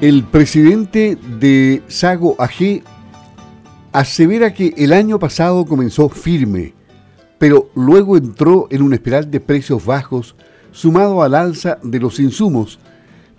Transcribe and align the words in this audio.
El 0.00 0.24
presidente 0.24 1.16
de 1.38 1.82
Sago 1.86 2.34
AG 2.38 2.82
asevera 3.92 4.52
que 4.52 4.74
el 4.76 4.92
año 4.92 5.18
pasado 5.18 5.64
comenzó 5.64 6.08
firme, 6.08 6.74
pero 7.38 7.70
luego 7.74 8.16
entró 8.16 8.66
en 8.70 8.82
una 8.82 8.96
espiral 8.96 9.30
de 9.30 9.40
precios 9.40 9.86
bajos 9.86 10.34
sumado 10.72 11.22
al 11.22 11.34
alza 11.34 11.78
de 11.82 12.00
los 12.00 12.18
insumos, 12.18 12.80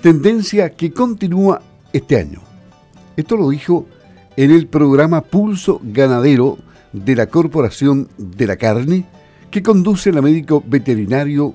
tendencia 0.02 0.72
que 0.72 0.92
continúa 0.92 1.62
este 1.92 2.18
año. 2.18 2.42
Esto 3.18 3.36
lo 3.36 3.50
dijo 3.50 3.86
en 4.38 4.52
el 4.52 4.68
programa 4.68 5.22
Pulso 5.22 5.82
Ganadero 5.84 6.58
de 6.94 7.16
la 7.16 7.28
Corporación 7.28 8.08
de 8.18 8.48
la 8.48 8.56
Carne, 8.56 9.06
que 9.52 9.62
conduce 9.62 10.12
la 10.12 10.22
médico 10.22 10.64
veterinario 10.66 11.54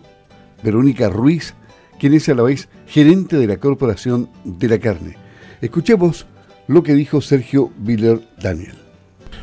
Verónica 0.62 1.08
Ruiz, 1.08 1.54
quien 2.00 2.14
es 2.14 2.28
a 2.30 2.34
la 2.34 2.42
vez 2.42 2.68
gerente 2.88 3.36
de 3.36 3.46
la 3.46 3.58
Corporación 3.58 4.30
de 4.44 4.68
la 4.68 4.78
Carne. 4.78 5.16
Escuchemos 5.60 6.26
lo 6.66 6.82
que 6.82 6.94
dijo 6.94 7.20
Sergio 7.20 7.70
Viller 7.76 8.20
Daniel. 8.40 8.74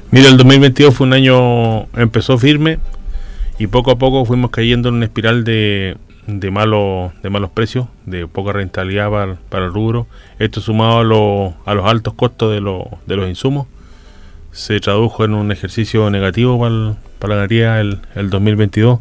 Mira, 0.09 0.30
el 0.30 0.38
2022 0.38 0.93
fue 0.93 1.05
un 1.05 1.13
año, 1.13 1.83
empezó 1.93 2.38
firme 2.38 2.80
y 3.59 3.67
poco 3.67 3.91
a 3.91 3.97
poco 3.97 4.25
fuimos 4.25 4.49
cayendo 4.49 4.89
en 4.89 4.95
una 4.95 5.05
espiral 5.05 5.43
de, 5.43 5.97
de, 6.25 6.52
malo, 6.52 7.13
de 7.21 7.30
malos 7.30 7.52
precios, 7.52 7.88
de 8.05 8.25
poca 8.27 8.53
rentabilidad 8.53 9.38
para, 9.49 9.66
el 9.66 9.71
rubro. 9.71 10.08
Esto 10.39 10.59
sumado 10.59 10.97
a, 10.97 11.71
a 11.71 11.75
los 11.75 11.85
altos 11.85 12.16
costos 12.16 12.52
de, 12.52 12.55
de, 13.05 13.16
los 13.16 13.30
insumos, 13.30 13.67
se 14.52 14.80
tradujo 14.80 15.23
en 15.25 15.35
un 15.35 15.52
ejercicio 15.52 16.09
negativo 16.09 16.59
para, 16.59 16.95
para 17.19 17.35
la 17.35 17.41
ganadería 17.41 17.80
el, 17.81 17.99
el 18.16 18.31
2022 18.31 18.99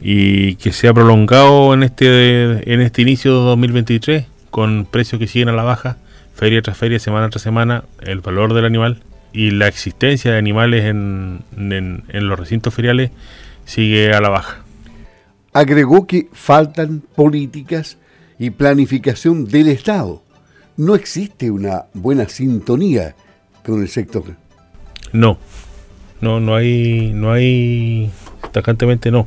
y 0.00 0.54
que 0.56 0.72
se 0.72 0.88
ha 0.88 0.94
prolongado 0.94 1.74
en 1.74 1.82
este, 1.82 2.72
en 2.72 2.80
este 2.80 3.02
inicio 3.02 3.38
de 3.38 3.44
2023 3.44 4.26
con 4.50 4.86
precios 4.90 5.18
que 5.18 5.26
siguen 5.26 5.48
a 5.48 5.52
la 5.52 5.62
baja, 5.62 5.98
feria 6.34 6.62
tras 6.62 6.76
feria, 6.76 6.98
semana 6.98 7.28
tras 7.28 7.42
semana, 7.42 7.84
el 8.00 8.20
valor 8.20 8.54
del 8.54 8.64
animal 8.64 9.02
y 9.32 9.50
la 9.50 9.68
existencia 9.68 10.32
de 10.32 10.38
animales 10.38 10.84
en, 10.84 11.44
los 12.12 12.38
recintos 12.38 12.74
feriales 12.74 13.10
sigue 13.64 14.12
a 14.12 14.20
la 14.20 14.28
baja. 14.28 14.62
Agregó 15.52 16.06
que 16.06 16.28
faltan 16.32 17.02
políticas 17.14 17.98
y 18.38 18.50
planificación 18.50 19.46
del 19.46 19.68
Estado. 19.68 20.22
No 20.76 20.94
existe 20.94 21.50
una 21.50 21.84
buena 21.92 22.28
sintonía 22.28 23.14
con 23.64 23.82
el 23.82 23.88
sector. 23.88 24.24
No, 25.12 25.38
no, 26.20 26.40
no 26.40 26.54
hay, 26.54 27.12
no 27.14 27.32
hay, 27.32 28.10
tajantemente 28.52 29.10
no. 29.10 29.26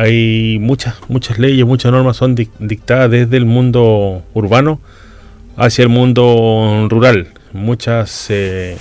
Hay 0.00 0.58
muchas, 0.60 0.94
muchas 1.08 1.38
leyes, 1.38 1.66
muchas 1.66 1.92
normas 1.92 2.16
son 2.16 2.34
dictadas 2.34 3.10
desde 3.10 3.36
el 3.36 3.44
mundo 3.44 4.22
urbano 4.32 4.80
hacia 5.56 5.82
el 5.82 5.90
mundo 5.90 6.86
rural 6.88 7.28
muchas 7.52 8.26
eh, 8.30 8.76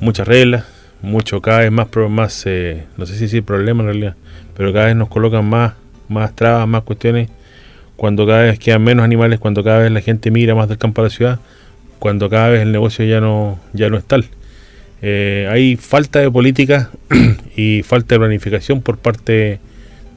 muchas 0.00 0.26
reglas, 0.26 0.64
mucho 1.02 1.40
cada 1.40 1.60
vez 1.60 1.72
más, 1.72 1.88
más 2.08 2.42
eh, 2.46 2.84
no 2.96 3.06
sé 3.06 3.14
si 3.14 3.22
decir 3.22 3.42
problema 3.42 3.82
en 3.82 3.88
realidad, 3.88 4.16
pero 4.56 4.72
cada 4.72 4.86
vez 4.86 4.96
nos 4.96 5.08
colocan 5.08 5.48
más, 5.48 5.74
más 6.08 6.34
trabas, 6.34 6.66
más 6.68 6.82
cuestiones, 6.82 7.30
cuando 7.96 8.26
cada 8.26 8.42
vez 8.42 8.58
quedan 8.58 8.82
menos 8.82 9.04
animales, 9.04 9.38
cuando 9.38 9.64
cada 9.64 9.78
vez 9.78 9.92
la 9.92 10.00
gente 10.00 10.30
mira 10.30 10.54
más 10.54 10.68
del 10.68 10.78
campo 10.78 11.00
a 11.00 11.04
la 11.04 11.10
ciudad, 11.10 11.40
cuando 11.98 12.28
cada 12.28 12.48
vez 12.48 12.62
el 12.62 12.72
negocio 12.72 13.04
ya 13.04 13.20
no, 13.20 13.58
ya 13.72 13.88
no 13.88 13.96
es 13.96 14.04
tal. 14.04 14.26
Eh, 15.00 15.48
hay 15.50 15.76
falta 15.76 16.18
de 16.18 16.30
política 16.30 16.90
y 17.56 17.82
falta 17.82 18.16
de 18.16 18.18
planificación 18.18 18.82
por 18.82 18.98
parte 18.98 19.60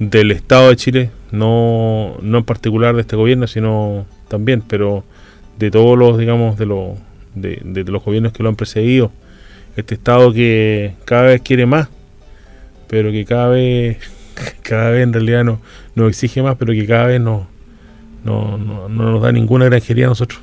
del 0.02 0.32
Estado 0.32 0.70
de 0.70 0.76
Chile, 0.78 1.12
no, 1.32 2.18
no 2.24 2.40
en 2.40 2.44
particular 2.44 2.96
de 2.96 3.02
este 3.02 3.16
gobierno, 3.16 3.46
sino 3.46 4.08
también, 4.30 4.64
pero 4.68 5.04
de 5.60 5.70
todos 5.70 5.96
los, 5.96 6.18
digamos, 6.18 6.58
de 6.58 6.66
los 6.66 6.98
de, 7.36 7.84
los 7.86 8.04
gobiernos 8.04 8.34
que 8.34 8.42
lo 8.42 8.50
han 8.50 8.56
precedido. 8.56 9.12
Este 9.76 9.94
Estado 9.94 10.34
que 10.34 10.96
cada 11.06 11.24
vez 11.24 11.42
quiere 11.42 11.68
más, 11.68 11.88
pero 12.88 13.12
que 13.12 13.26
cada 13.26 13.50
vez, 13.50 14.00
cada 14.64 14.90
vez 14.90 15.04
en 15.04 15.14
realidad 15.14 15.44
no, 15.44 15.62
nos 15.94 16.10
exige 16.10 16.42
más, 16.42 16.56
pero 16.58 16.74
que 16.74 16.88
cada 16.88 17.06
vez 17.06 17.22
no, 17.22 17.46
no, 18.26 18.58
no, 18.58 18.90
no 18.90 19.12
nos 19.12 19.22
da 19.22 19.32
ninguna 19.32 19.66
granjería 19.66 20.06
a 20.08 20.10
nosotros. 20.10 20.42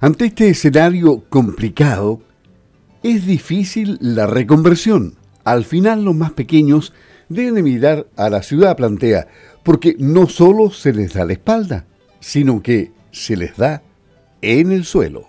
Ante 0.00 0.24
este 0.24 0.48
escenario 0.48 1.22
complicado, 1.28 2.20
es 3.04 3.26
difícil 3.26 3.96
la 4.00 4.26
reconversión. 4.26 5.14
Al 5.44 5.64
final 5.64 6.04
los 6.04 6.16
más 6.16 6.32
pequeños 6.32 6.92
deben 7.28 7.64
mirar 7.64 8.06
a 8.16 8.30
la 8.30 8.42
ciudad, 8.42 8.76
plantea, 8.76 9.28
porque 9.62 9.96
no 9.98 10.28
solo 10.28 10.70
se 10.70 10.92
les 10.92 11.14
da 11.14 11.24
la 11.24 11.32
espalda, 11.32 11.84
sino 12.20 12.62
que 12.62 12.92
se 13.10 13.36
les 13.36 13.56
da 13.56 13.82
en 14.42 14.72
el 14.72 14.84
suelo. 14.84 15.28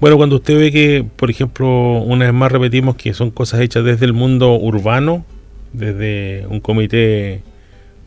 Bueno, 0.00 0.16
cuando 0.16 0.36
usted 0.36 0.58
ve 0.58 0.72
que, 0.72 1.06
por 1.16 1.30
ejemplo, 1.30 2.02
una 2.02 2.26
vez 2.26 2.34
más 2.34 2.52
repetimos 2.52 2.96
que 2.96 3.14
son 3.14 3.30
cosas 3.30 3.60
hechas 3.60 3.84
desde 3.84 4.04
el 4.04 4.12
mundo 4.12 4.54
urbano, 4.54 5.24
desde 5.72 6.46
un 6.48 6.60
comité 6.60 7.42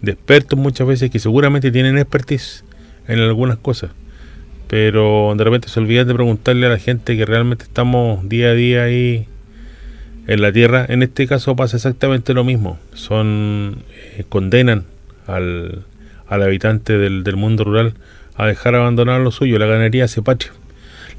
de 0.02 0.12
expertos 0.12 0.58
muchas 0.58 0.88
veces 0.88 1.10
que 1.10 1.20
seguramente 1.20 1.72
tienen 1.72 1.98
expertise 1.98 2.64
en 3.08 3.20
algunas 3.20 3.58
cosas, 3.58 3.92
pero 4.68 5.34
de 5.36 5.44
repente 5.44 5.68
se 5.68 5.80
olvidan 5.80 6.08
de 6.08 6.14
preguntarle 6.14 6.68
a 6.68 6.70
la 6.70 6.78
gente 6.78 7.18
que 7.18 7.26
realmente 7.26 7.64
estamos 7.64 8.28
día 8.30 8.50
a 8.50 8.54
día 8.54 8.84
ahí 8.84 9.28
en 10.30 10.42
la 10.42 10.52
tierra. 10.52 10.86
En 10.88 11.04
este 11.04 11.28
caso 11.28 11.56
pasa 11.56 11.78
exactamente 11.78 12.34
lo 12.34 12.44
mismo. 12.44 12.80
Son 12.94 13.84
eh, 14.18 14.24
condenan 14.30 14.86
al, 15.28 15.84
al 16.28 16.44
habitante 16.44 16.98
del, 16.98 17.24
del 17.24 17.36
mundo 17.36 17.64
rural 17.66 17.94
a 18.36 18.48
dejar 18.48 18.76
abandonar 18.76 19.20
lo 19.20 19.32
suyo. 19.32 19.60
La 19.60 19.66
ganadería 19.66 20.06
hace 20.06 20.22
patria 20.22 20.52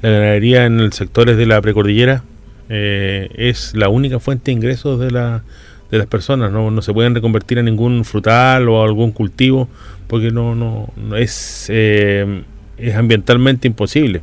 la 0.01 0.09
ganadería 0.09 0.65
en 0.65 0.79
el 0.79 0.93
sectores 0.93 1.37
de 1.37 1.45
la 1.45 1.61
precordillera 1.61 2.23
eh, 2.69 3.29
es 3.35 3.75
la 3.75 3.89
única 3.89 4.19
fuente 4.19 4.45
de 4.45 4.53
ingresos 4.53 4.99
de, 4.99 5.11
la, 5.11 5.43
de 5.91 5.97
las 5.97 6.07
personas. 6.07 6.51
¿no? 6.51 6.71
no 6.71 6.81
se 6.81 6.93
pueden 6.93 7.13
reconvertir 7.13 7.59
a 7.59 7.63
ningún 7.63 8.03
frutal 8.03 8.67
o 8.69 8.83
algún 8.83 9.11
cultivo 9.11 9.69
porque 10.07 10.31
no, 10.31 10.55
no, 10.55 10.89
es, 11.15 11.67
eh, 11.69 12.43
es 12.77 12.95
ambientalmente 12.95 13.67
imposible. 13.67 14.21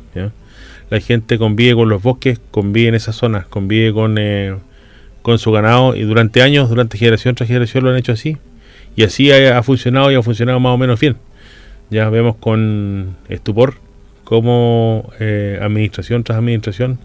La 0.89 0.99
gente 0.99 1.37
convive 1.37 1.75
con 1.75 1.87
los 1.87 2.01
bosques, 2.01 2.41
convive 2.51 2.89
en 2.89 2.95
esas 2.95 3.15
zonas, 3.15 3.45
convive 3.45 3.93
con, 3.93 4.17
eh, 4.17 4.55
con 5.29 5.37
su 5.37 5.51
ganado 5.51 5.95
y 5.95 6.01
durante 6.01 6.41
años, 6.41 6.69
durante 6.69 6.97
generación 6.97 7.35
tras 7.35 7.47
generación 7.47 7.83
lo 7.83 7.91
han 7.91 7.97
hecho 7.97 8.13
así. 8.13 8.37
Y 8.95 9.03
así 9.03 9.31
ha, 9.31 9.61
funcionado 9.61 10.11
y 10.11 10.15
ha 10.15 10.23
funcionado 10.23 10.59
más 10.59 10.73
o 10.73 10.77
menos 10.79 10.99
bien. 10.99 11.17
Ya 11.91 12.09
vemos 12.09 12.35
con 12.37 13.15
estupor 13.29 13.75
como 14.23 15.11
eh, 15.19 15.59
administración 15.61 16.23
tras 16.23 16.39
administración 16.39 16.97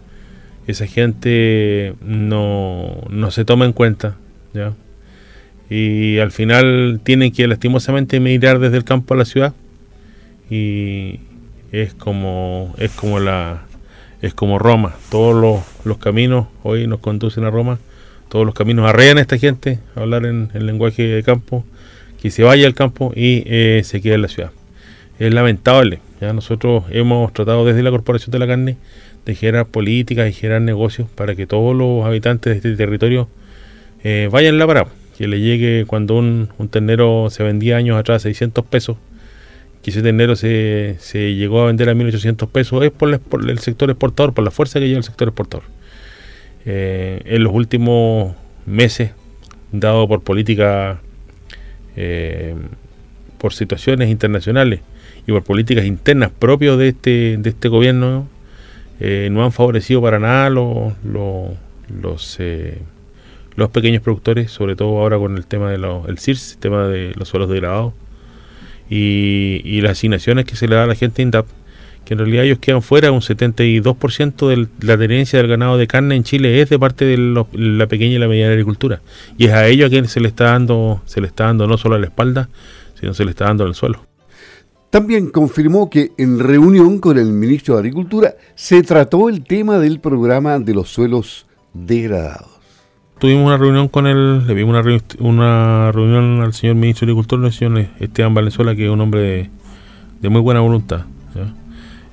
esa 0.65 0.87
gente 0.87 1.93
no, 2.03 3.03
no 3.11 3.29
se 3.29 3.45
toma 3.45 3.65
en 3.65 3.73
cuenta 3.73 4.15
¿ya? 4.55 4.73
y 5.69 6.17
al 6.17 6.31
final 6.31 6.99
tienen 7.03 7.31
que 7.31 7.47
lastimosamente 7.47 8.19
mirar 8.19 8.57
desde 8.57 8.77
el 8.77 8.83
campo 8.83 9.13
a 9.13 9.17
la 9.17 9.25
ciudad 9.25 9.53
y 10.49 11.19
es 11.71 11.93
como 11.93 12.73
es 12.79 12.91
como 12.91 13.19
la 13.19 13.65
es 14.23 14.33
como 14.33 14.57
Roma 14.57 14.95
todos 15.11 15.35
los, 15.35 15.85
los 15.85 15.99
caminos 15.99 16.47
hoy 16.63 16.87
nos 16.87 16.99
conducen 16.99 17.43
a 17.43 17.51
Roma 17.51 17.77
todos 18.35 18.45
los 18.45 18.55
caminos 18.55 18.87
arrean 18.87 19.17
a 19.17 19.21
esta 19.21 19.37
gente 19.37 19.79
a 19.95 20.01
hablar 20.01 20.25
en 20.25 20.49
el 20.53 20.65
lenguaje 20.65 21.03
de 21.03 21.23
campo 21.23 21.63
que 22.21 22.29
se 22.31 22.43
vaya 22.43 22.67
al 22.67 22.73
campo 22.73 23.11
y 23.15 23.43
eh, 23.45 23.81
se 23.83 24.01
quede 24.01 24.15
en 24.15 24.21
la 24.21 24.27
ciudad 24.27 24.51
es 25.19 25.33
lamentable 25.33 25.99
ya 26.21 26.31
nosotros 26.31 26.85
hemos 26.91 27.33
tratado 27.33 27.65
desde 27.65 27.83
la 27.83 27.91
Corporación 27.91 28.31
de 28.31 28.39
la 28.39 28.47
Carne 28.47 28.77
de 29.25 29.35
generar 29.35 29.65
políticas 29.65 30.29
y 30.29 30.33
generar 30.33 30.61
negocios 30.61 31.09
para 31.09 31.35
que 31.35 31.45
todos 31.45 31.75
los 31.75 32.05
habitantes 32.05 32.51
de 32.51 32.57
este 32.57 32.75
territorio 32.75 33.27
eh, 34.03 34.29
vayan 34.31 34.57
la 34.57 34.67
parada. 34.67 34.87
Que 35.17 35.27
le 35.27 35.39
llegue 35.39 35.85
cuando 35.85 36.15
un, 36.15 36.49
ternero 36.69 37.29
se 37.29 37.43
vendía 37.43 37.77
años 37.77 37.97
atrás 37.97 38.17
a 38.17 38.23
600 38.23 38.65
pesos, 38.65 38.97
que 39.81 39.91
ese 39.91 40.01
ternero 40.01 40.35
se, 40.35 40.97
se 40.99 41.35
llegó 41.35 41.61
a 41.61 41.67
vender 41.67 41.89
a 41.89 41.95
1800 41.95 42.49
pesos, 42.49 42.83
es 42.83 42.91
por, 42.91 43.09
el 43.49 43.59
sector 43.59 43.89
exportador, 43.89 44.33
por 44.33 44.43
la 44.43 44.51
fuerza 44.51 44.79
que 44.79 44.87
lleva 44.87 44.97
el 44.97 45.03
sector 45.03 45.29
exportador. 45.29 45.63
Eh, 46.65 47.21
en 47.25 47.43
los 47.43 47.53
últimos 47.53 48.35
meses, 48.65 49.11
dado 49.71 50.07
por 50.07 50.21
política, 50.21 51.01
eh, 51.95 52.55
por 53.37 53.53
situaciones 53.53 54.09
internacionales, 54.09 54.81
y 55.27 55.31
por 55.31 55.43
políticas 55.43 55.85
internas 55.85 56.31
propias 56.37 56.77
de 56.77 56.89
este, 56.89 57.37
de 57.37 57.49
este 57.49 57.67
gobierno 57.67 58.27
eh, 58.99 59.29
no 59.31 59.43
han 59.43 59.51
favorecido 59.51 60.01
para 60.01 60.19
nada 60.19 60.49
los, 60.49 60.93
los, 61.03 62.37
eh, 62.39 62.79
los, 63.55 63.69
pequeños 63.69 64.01
productores, 64.01 64.51
sobre 64.51 64.75
todo 64.75 64.99
ahora 64.99 65.17
con 65.17 65.35
el 65.35 65.45
tema 65.45 65.69
del 65.71 65.85
el 66.07 66.17
CIRS, 66.17 66.53
el 66.53 66.57
tema 66.59 66.87
de 66.87 67.13
los 67.15 67.27
suelos 67.27 67.49
degradados 67.49 67.93
y, 68.89 69.81
las 69.81 69.93
asignaciones 69.93 70.45
que 70.45 70.55
se 70.55 70.67
le 70.67 70.75
da 70.75 70.83
a 70.83 70.87
la 70.87 70.95
gente 70.95 71.21
INDAP, 71.21 71.45
que 72.05 72.13
en 72.13 72.19
realidad 72.19 72.45
ellos 72.45 72.59
quedan 72.59 72.81
fuera, 72.81 73.11
un 73.11 73.21
72% 73.21 74.47
de 74.47 74.67
la 74.85 74.97
tenencia 74.97 75.39
del 75.39 75.47
ganado 75.47 75.77
de 75.77 75.87
carne 75.87 76.15
en 76.15 76.23
Chile 76.23 76.61
es 76.61 76.69
de 76.69 76.79
parte 76.79 77.05
de 77.05 77.17
la 77.17 77.87
pequeña 77.87 78.15
y 78.15 78.19
la 78.19 78.27
mediana 78.27 78.51
agricultura, 78.51 79.01
y 79.37 79.45
es 79.45 79.51
a 79.51 79.67
ellos 79.67 79.87
a 79.87 79.89
quienes 79.89 80.11
se 80.11 80.19
le 80.19 80.27
está 80.27 80.45
dando, 80.45 81.01
se 81.05 81.19
le 81.19 81.27
está 81.27 81.45
dando 81.45 81.67
no 81.67 81.77
solo 81.77 81.95
a 81.95 81.99
la 81.99 82.05
espalda, 82.05 82.49
sino 82.99 83.13
se 83.13 83.25
le 83.25 83.31
está 83.31 83.45
dando 83.45 83.65
al 83.65 83.75
suelo. 83.75 84.05
También 84.89 85.29
confirmó 85.29 85.89
que 85.89 86.13
en 86.17 86.39
reunión 86.39 86.99
con 86.99 87.17
el 87.17 87.33
ministro 87.33 87.73
de 87.75 87.81
Agricultura 87.81 88.35
se 88.55 88.81
trató 88.81 89.27
el 89.27 89.43
tema 89.43 89.77
del 89.77 89.99
programa 89.99 90.57
de 90.57 90.73
los 90.73 90.89
suelos 90.89 91.47
degradados. 91.73 92.47
Tuvimos 93.19 93.45
una 93.45 93.57
reunión 93.57 93.87
con 93.89 94.07
él, 94.07 94.47
le 94.47 94.53
vimos 94.53 94.73
una, 94.73 94.99
una 95.19 95.91
reunión 95.91 96.41
al 96.41 96.53
señor 96.53 96.75
ministro 96.75 97.05
de 97.05 97.11
Agricultura, 97.11 97.47
el 97.47 97.53
señor 97.53 97.87
Esteban 97.99 98.33
Valenzuela, 98.33 98.75
que 98.75 98.85
es 98.85 98.89
un 98.89 99.01
hombre 99.01 99.49
de, 100.21 100.29
muy 100.29 100.41
buena 100.41 100.61
voluntad. 100.61 101.05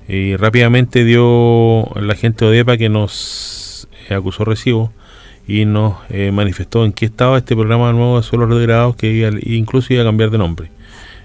Y 0.08 0.36
rápidamente 0.36 1.04
dio 1.04 1.88
la 1.94 2.14
gente 2.14 2.44
de 2.44 2.50
ODEPA 2.50 2.76
que 2.76 2.88
nos 2.88 3.88
eh, 4.08 4.14
acusó 4.14 4.44
recibo 4.44 4.92
y 5.46 5.64
nos 5.64 5.96
eh, 6.08 6.30
manifestó 6.32 6.84
en 6.84 6.92
qué 6.92 7.06
estaba 7.06 7.38
este 7.38 7.54
programa 7.54 7.92
nuevo 7.92 8.16
de 8.16 8.22
suelos 8.22 8.50
degradados 8.50 8.96
que 8.96 9.30
incluso 9.44 9.92
iba 9.92 10.02
a 10.02 10.06
cambiar 10.06 10.30
de 10.30 10.38
nombre. 10.38 10.70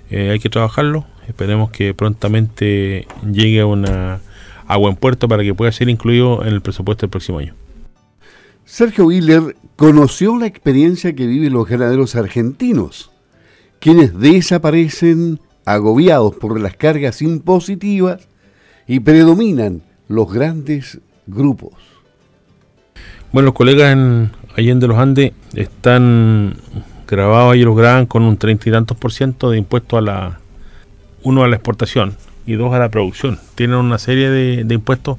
Eh, 0.09 0.29
hay 0.31 0.39
que 0.39 0.50
trabajarlo, 0.50 1.06
esperemos 1.27 1.69
que 1.71 1.94
prontamente 1.94 3.07
llegue 3.29 3.63
una, 3.63 4.21
a 4.68 4.77
buen 4.77 4.95
puerto 4.95 5.27
para 5.27 5.44
que 5.44 5.53
pueda 5.53 5.71
ser 5.71 5.89
incluido 5.89 6.44
en 6.44 6.53
el 6.53 6.62
presupuesto 6.62 7.01
del 7.01 7.09
próximo 7.09 7.39
año. 7.39 7.53
Sergio 8.65 9.06
Willer 9.06 9.56
conoció 9.75 10.38
la 10.38 10.47
experiencia 10.47 11.13
que 11.13 11.25
viven 11.25 11.53
los 11.53 11.68
ganaderos 11.68 12.15
argentinos, 12.15 13.12
quienes 13.79 14.18
desaparecen 14.18 15.39
agobiados 15.65 16.35
por 16.35 16.59
las 16.59 16.75
cargas 16.75 17.21
impositivas 17.21 18.27
y 18.88 19.00
predominan 19.00 19.81
los 20.07 20.31
grandes 20.31 21.00
grupos. 21.25 21.74
Bueno, 23.31 23.48
los 23.48 23.56
colegas 23.56 23.92
en 23.92 24.31
Allende 24.56 24.88
los 24.88 24.98
Andes 24.98 25.34
están 25.54 26.56
grabados 27.07 27.56
y 27.56 27.63
los 27.63 27.75
graban 27.75 28.06
con 28.06 28.24
un 28.24 28.38
treinta 28.38 28.69
y 28.69 28.72
tantos 28.72 28.98
por 28.98 29.12
ciento 29.12 29.50
de 29.50 29.57
impuesto 29.57 29.98
a 29.98 30.01
la, 30.01 30.39
uno 31.24 31.44
a 31.44 31.48
la 31.48 31.56
exportación 31.56 32.16
y 32.45 32.54
dos 32.54 32.74
a 32.74 32.80
la 32.80 32.89
producción. 32.89 33.39
Tienen 33.56 33.78
una 33.78 33.98
serie 33.98 34.30
de, 34.30 34.63
de 34.63 34.75
impuestos 34.75 35.18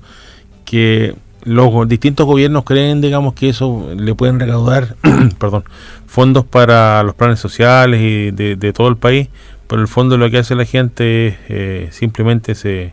que 0.65 1.15
los 1.45 1.89
distintos 1.89 2.27
gobiernos 2.27 2.65
creen, 2.65 3.01
digamos, 3.01 3.35
que 3.35 3.49
eso 3.49 3.89
le 3.97 4.15
pueden 4.15 4.41
recaudar, 4.41 4.97
perdón, 5.39 5.65
fondos 6.07 6.45
para 6.45 7.03
los 7.03 7.15
planes 7.15 7.41
sociales 7.41 8.01
y 8.03 8.31
de, 8.31 8.73
todo 8.73 8.89
el 8.89 8.97
país, 8.97 9.29
pero 9.67 9.81
el 9.81 9.89
fondo 9.89 10.17
lo 10.19 10.31
que 10.31 10.39
hace 10.39 10.55
la 10.55 10.65
gente 10.65 11.29
es 11.29 11.37
eh, 11.49 11.89
simplemente 11.93 12.55
se, 12.55 12.93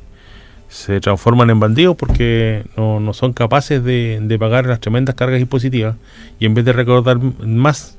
se 0.75 0.99
transforman 0.99 1.49
en 1.49 1.59
bandidos 1.61 1.95
porque 1.95 2.65
no, 2.75 2.99
no 2.99 3.13
son 3.13 3.31
capaces 3.31 3.81
de, 3.81 4.19
de, 4.21 4.37
pagar 4.37 4.65
las 4.65 4.81
tremendas 4.81 5.15
cargas 5.15 5.39
impositivas 5.39 5.95
y 6.37 6.45
en 6.45 6.53
vez 6.53 6.65
de 6.65 6.73
recaudar 6.73 7.17
más, 7.17 7.97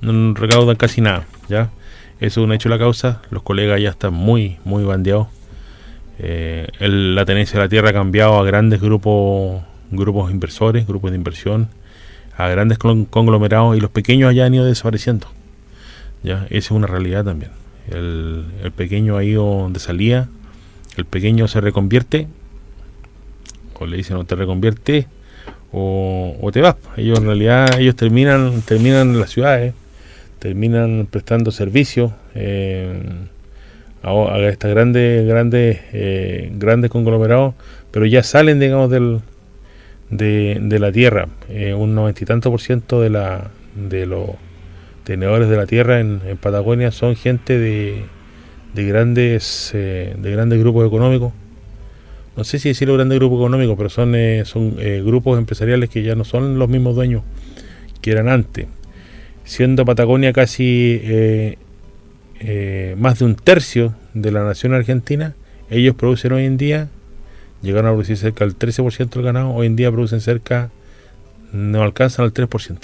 no 0.00 0.32
recaudan 0.32 0.76
casi 0.76 1.02
nada, 1.02 1.26
¿ya? 1.50 1.68
Eso 2.18 2.40
es 2.40 2.44
un 2.46 2.52
hecho 2.54 2.70
de 2.70 2.76
la 2.76 2.78
causa, 2.78 3.20
los 3.30 3.42
colegas 3.42 3.82
ya 3.82 3.90
están 3.90 4.14
muy, 4.14 4.56
muy 4.64 4.82
bandeados. 4.84 5.28
Eh, 6.18 6.66
la 6.80 7.26
tenencia 7.26 7.58
de 7.58 7.66
la 7.66 7.68
tierra 7.68 7.90
ha 7.90 7.92
cambiado 7.92 8.38
a 8.38 8.44
grandes 8.44 8.80
grupos 8.80 9.62
grupos 9.90 10.30
inversores, 10.30 10.86
grupos 10.86 11.10
de 11.10 11.18
inversión, 11.18 11.68
a 12.34 12.48
grandes 12.48 12.78
conglomerados 12.78 13.76
y 13.76 13.80
los 13.80 13.90
pequeños 13.90 14.34
ya 14.34 14.46
han 14.46 14.54
ido 14.54 14.64
desapareciendo. 14.64 15.26
¿ya? 16.22 16.46
Esa 16.46 16.56
es 16.56 16.70
una 16.70 16.86
realidad 16.86 17.26
también. 17.26 17.50
El, 17.90 18.72
pequeño 18.74 19.18
ha 19.18 19.24
ido 19.24 19.44
donde 19.44 19.78
salía, 19.78 20.28
el 20.96 21.04
pequeño 21.04 21.48
se 21.48 21.60
reconvierte, 21.60 22.26
o 23.78 23.86
le 23.86 23.96
dicen 23.96 24.16
o 24.16 24.24
te 24.24 24.34
reconvierte 24.34 25.06
o, 25.72 26.50
te 26.52 26.60
vas. 26.60 26.76
Ellos 26.96 27.18
en 27.18 27.26
realidad 27.26 27.78
ellos 27.78 27.96
terminan 27.96 28.62
terminan 28.62 29.10
en 29.10 29.20
las 29.20 29.30
ciudades, 29.30 29.74
terminan 30.38 31.06
prestando 31.10 31.50
servicios 31.50 32.12
eh, 32.34 32.98
a, 34.02 34.10
a 34.10 34.48
estos 34.48 34.70
grandes 34.70 35.26
grandes 35.26 35.80
eh, 35.92 36.50
grandes 36.54 36.90
conglomerados, 36.90 37.54
pero 37.90 38.06
ya 38.06 38.22
salen 38.22 38.58
digamos 38.58 38.90
del, 38.90 39.20
de, 40.10 40.78
la 40.78 40.92
tierra. 40.92 41.28
Eh, 41.48 41.74
un 41.74 41.94
noventa 41.94 42.22
y 42.22 42.26
tanto 42.26 42.50
por 42.50 42.60
ciento 42.60 43.00
de, 43.00 43.10
la, 43.10 43.50
de 43.74 44.06
los 44.06 44.30
tenedores 45.04 45.48
de 45.48 45.56
la 45.56 45.66
tierra 45.66 46.00
en, 46.00 46.20
Patagonia 46.40 46.90
son 46.90 47.16
gente 47.16 47.58
de, 47.58 48.04
de 48.76 48.84
grandes 48.84 49.72
eh, 49.74 50.14
de 50.16 50.30
grandes 50.30 50.60
grupos 50.60 50.86
económicos. 50.86 51.32
No 52.36 52.44
sé 52.44 52.58
si 52.58 52.68
decirlo 52.68 52.94
grandes 52.94 53.18
grupos 53.18 53.38
económicos, 53.38 53.76
pero 53.76 53.88
son, 53.88 54.14
eh, 54.14 54.42
son 54.44 54.76
grupos 55.04 55.38
empresariales 55.38 55.88
que 55.88 56.02
ya 56.02 56.14
no 56.14 56.24
son 56.24 56.58
los 56.58 56.68
mismos 56.68 56.94
dueños 56.94 57.22
que 58.00 58.10
eran 58.10 58.28
antes. 58.28 58.66
Siendo 59.44 59.84
Patagonia 59.84 60.32
casi 60.32 61.56
más 62.98 63.18
de 63.18 63.24
un 63.24 63.36
tercio 63.36 63.94
de 64.12 64.30
la 64.32 64.44
nación 64.44 64.74
argentina, 64.74 65.34
ellos 65.70 65.94
producen 65.94 66.32
hoy 66.32 66.44
en 66.44 66.58
día 66.58 66.88
llegaron 67.62 67.90
a 67.90 67.92
producir 67.92 68.16
cerca 68.16 68.44
del 68.44 68.56
13% 68.58 69.10
del 69.10 69.22
ganado, 69.22 69.50
hoy 69.50 69.66
en 69.66 69.76
día 69.76 69.90
producen 69.90 70.20
cerca, 70.20 70.70
no 71.52 71.82
alcanzan 71.82 72.24
al 72.24 72.32
3%. 72.32 72.78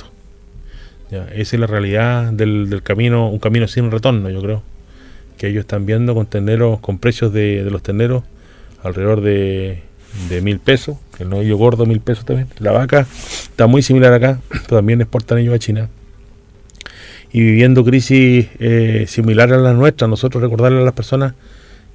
Ya, 1.10 1.28
esa 1.34 1.56
es 1.56 1.60
la 1.60 1.66
realidad 1.66 2.32
del, 2.32 2.82
camino, 2.82 3.28
un 3.28 3.38
camino 3.38 3.68
sin 3.68 3.90
retorno, 3.90 4.30
yo 4.30 4.40
creo. 4.40 4.62
Que 5.36 5.48
ellos 5.48 5.62
están 5.62 5.86
viendo 5.86 6.14
con 6.14 6.26
terneros, 6.26 6.80
con 6.80 6.98
precios 6.98 7.32
de, 7.32 7.66
los 7.70 7.82
terneros 7.82 8.24
alrededor 8.82 9.20
de, 9.20 9.82
de 10.28 10.40
mil 10.40 10.58
pesos, 10.58 10.96
el 11.18 11.30
novillo 11.30 11.56
gordo 11.56 11.86
mil 11.86 12.00
pesos 12.00 12.24
también. 12.24 12.48
La 12.58 12.72
vaca 12.72 13.06
está 13.42 13.66
muy 13.66 13.82
similar 13.82 14.12
acá, 14.12 14.40
también 14.68 15.00
exportan 15.00 15.38
ellos 15.38 15.54
a 15.54 15.58
China. 15.58 15.88
Y 17.32 17.40
viviendo 17.40 17.82
crisis 17.84 18.48
eh, 18.58 19.06
similares 19.08 19.56
a 19.56 19.60
las 19.60 19.74
nuestras, 19.74 20.08
nosotros 20.08 20.42
recordarle 20.42 20.80
a 20.80 20.84
las 20.84 20.92
personas 20.92 21.34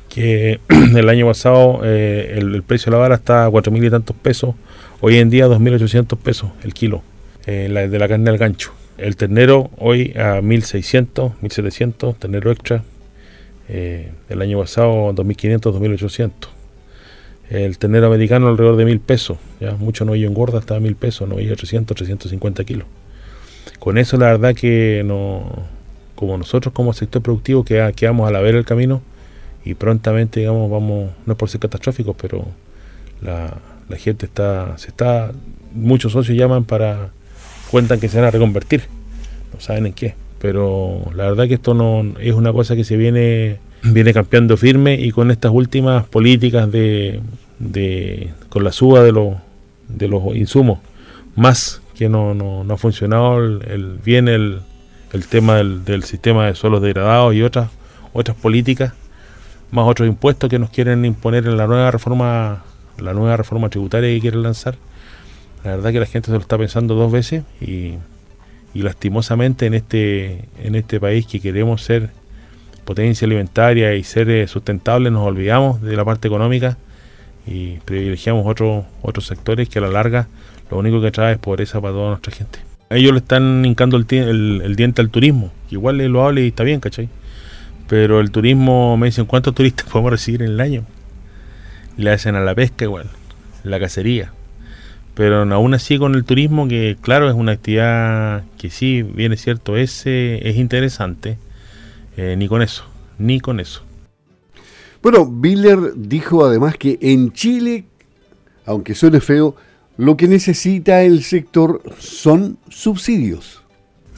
que 0.09 0.59
el 0.95 1.09
año 1.09 1.27
pasado 1.27 1.81
eh, 1.83 2.35
el, 2.37 2.63
precio 2.63 2.89
de 2.89 2.97
la 2.97 3.01
vara 3.01 3.15
está 3.15 3.45
a 3.45 3.49
cuatro 3.49 3.71
mil 3.71 3.83
y 3.83 3.89
tantos 3.89 4.15
pesos, 4.15 4.55
hoy 4.99 5.17
en 5.17 5.29
día 5.29 5.47
2.800 5.47 6.17
pesos 6.17 6.49
el 6.63 6.73
kilo 6.73 7.03
eh, 7.45 7.69
de 7.69 7.99
la 7.99 8.07
carne 8.07 8.29
al 8.29 8.37
gancho. 8.37 8.71
El 8.97 9.15
ternero 9.15 9.69
hoy 9.77 10.13
a 10.15 10.41
1.600, 10.41 11.33
1.700, 11.43 12.15
ternero 12.17 12.51
extra. 12.51 12.83
Eh, 13.69 14.11
el 14.29 14.41
año 14.41 14.59
pasado 14.59 15.13
2.500, 15.13 15.59
2.800. 15.59 16.31
El 17.49 17.77
ternero 17.77 18.07
americano 18.07 18.47
alrededor 18.47 18.75
de 18.75 18.85
1.000 18.85 18.99
pesos. 18.99 19.37
Ya 19.59 19.73
mucho 19.73 20.05
no 20.05 20.15
engorda 20.15 20.59
hasta 20.59 20.77
1.000 20.77 20.95
pesos, 20.95 21.27
no 21.27 21.35
300, 21.35 21.95
350 21.95 22.63
kilos. 22.63 22.87
Con 23.79 23.97
eso 23.97 24.17
la 24.17 24.27
verdad 24.27 24.55
que 24.55 25.03
no, 25.05 25.65
como 26.15 26.37
nosotros 26.37 26.73
como 26.73 26.93
sector 26.93 27.21
productivo 27.21 27.63
que 27.63 27.93
quedamos 27.95 28.27
a 28.27 28.31
la 28.31 28.41
vera 28.41 28.57
del 28.57 28.65
camino, 28.65 29.01
y 29.63 29.73
prontamente, 29.73 30.39
digamos, 30.39 30.71
vamos, 30.71 31.11
no 31.25 31.33
es 31.33 31.37
por 31.37 31.49
ser 31.49 31.59
catastróficos, 31.59 32.15
pero 32.19 32.45
la, 33.21 33.59
gente 33.97 34.25
está, 34.25 34.77
se 34.77 34.87
está, 34.87 35.31
muchos 35.73 36.13
socios 36.13 36.37
llaman 36.37 36.63
para, 36.63 37.09
cuentan 37.69 37.99
que 37.99 38.07
se 38.07 38.17
van 38.17 38.27
a 38.27 38.31
reconvertir, 38.31 38.83
no 39.53 39.59
saben 39.59 39.87
en 39.87 39.93
qué, 39.93 40.15
pero 40.39 41.01
la 41.15 41.25
verdad 41.25 41.47
que 41.47 41.55
esto 41.55 41.73
no 41.73 42.03
es 42.19 42.33
una 42.33 42.53
cosa 42.53 42.75
que 42.75 42.83
se 42.83 42.97
viene, 42.97 43.57
viene 43.83 44.13
cambiando 44.13 44.57
firme 44.57 44.95
y 44.95 45.11
con 45.11 45.31
estas 45.31 45.51
últimas 45.51 46.05
políticas 46.05 46.71
de, 46.71 47.21
de 47.59 48.33
con 48.49 48.63
la 48.63 48.71
suba 48.71 49.03
de 49.03 49.11
los, 49.11 49.35
de 49.87 50.07
los 50.07 50.35
insumos, 50.35 50.79
más 51.35 51.81
que 51.95 52.09
no, 52.09 52.33
no, 52.33 52.63
no 52.63 52.73
ha 52.73 52.77
funcionado 52.77 53.43
el, 53.43 53.99
bien 54.03 54.27
el, 54.27 54.59
el 55.13 55.27
tema 55.27 55.55
del, 55.55 55.83
del 55.83 56.03
sistema 56.03 56.47
de 56.47 56.55
suelos 56.55 56.81
degradados 56.81 57.33
y 57.33 57.41
otras 57.41 57.69
otras 58.13 58.37
políticas 58.37 58.93
más 59.71 59.87
otros 59.87 60.07
impuestos 60.07 60.49
que 60.49 60.59
nos 60.59 60.69
quieren 60.69 61.05
imponer 61.05 61.45
en 61.45 61.57
la 61.57 61.67
nueva 61.67 61.91
reforma, 61.91 62.63
la 62.97 63.13
nueva 63.13 63.37
reforma 63.37 63.69
tributaria 63.69 64.09
que 64.09 64.21
quieren 64.21 64.43
lanzar. 64.43 64.75
La 65.63 65.75
verdad 65.75 65.91
que 65.91 65.99
la 65.99 66.05
gente 66.05 66.27
se 66.27 66.33
lo 66.33 66.39
está 66.39 66.57
pensando 66.57 66.95
dos 66.95 67.11
veces 67.11 67.43
y, 67.59 67.95
lastimosamente 68.81 69.65
en 69.65 69.73
este, 69.73 70.45
en 70.63 70.75
este 70.75 70.99
país 70.99 71.25
que 71.25 71.39
queremos 71.39 71.81
ser 71.83 72.09
potencia 72.85 73.25
alimentaria 73.25 73.95
y 73.95 74.03
ser 74.03 74.29
eh, 74.29 74.47
sustentable 74.47 75.11
nos 75.11 75.25
olvidamos 75.27 75.81
de 75.81 75.95
la 75.95 76.05
parte 76.05 76.27
económica 76.27 76.77
y 77.45 77.79
privilegiamos 77.79 78.45
otros 78.45 78.85
otros 79.01 79.25
sectores 79.25 79.67
que 79.69 79.79
a 79.79 79.81
la 79.81 79.89
larga 79.89 80.27
lo 80.71 80.77
único 80.77 81.01
que 81.01 81.11
trae 81.11 81.33
es 81.33 81.39
pobreza 81.39 81.79
para 81.79 81.93
toda 81.93 82.09
nuestra 82.09 82.33
gente. 82.33 82.59
Ellos 82.89 83.11
le 83.11 83.19
están 83.19 83.65
hincando 83.65 83.97
el, 83.97 84.05
el, 84.63 84.75
diente 84.75 85.01
al 85.01 85.09
turismo, 85.09 85.51
igual 85.69 85.97
lo 85.97 86.25
hable 86.25 86.43
y 86.43 86.47
está 86.47 86.63
bien, 86.63 86.79
¿cachai? 86.79 87.09
Pero 87.87 88.19
el 88.19 88.31
turismo, 88.31 88.97
me 88.97 89.07
dicen, 89.07 89.25
¿cuántos 89.25 89.53
turistas 89.55 89.87
podemos 89.91 90.11
recibir 90.11 90.41
en 90.41 90.51
el 90.51 90.59
año? 90.59 90.85
Le 91.97 92.11
hacen 92.11 92.35
a 92.35 92.41
la 92.41 92.55
pesca 92.55 92.85
igual, 92.85 93.09
la 93.63 93.79
cacería. 93.79 94.31
Pero 95.17 95.51
aún 95.51 95.73
así 95.73 95.97
con 95.97 96.13
el 96.13 96.23
turismo, 96.23 96.67
que 96.67 96.95
claro, 97.01 97.27
es 97.27 97.35
una 97.35 97.53
actividad 97.53 98.43
que 98.59 98.69
sí, 98.69 99.01
bien 99.01 99.33
es 99.33 99.41
cierto, 99.41 99.75
es, 99.75 100.03
es 100.05 100.55
interesante, 100.57 101.39
eh, 102.15 102.35
ni 102.37 102.47
con 102.47 102.61
eso, 102.61 102.83
ni 103.17 103.39
con 103.39 103.59
eso. 103.59 103.81
Bueno, 105.01 105.25
Biller 105.25 105.93
dijo 105.95 106.45
además 106.45 106.77
que 106.77 106.99
en 107.01 107.33
Chile, 107.33 107.85
aunque 108.67 108.93
suene 108.93 109.19
feo, 109.19 109.55
lo 109.97 110.15
que 110.17 110.27
necesita 110.27 111.01
el 111.01 111.23
sector 111.23 111.81
son 111.97 112.59
subsidios. 112.69 113.63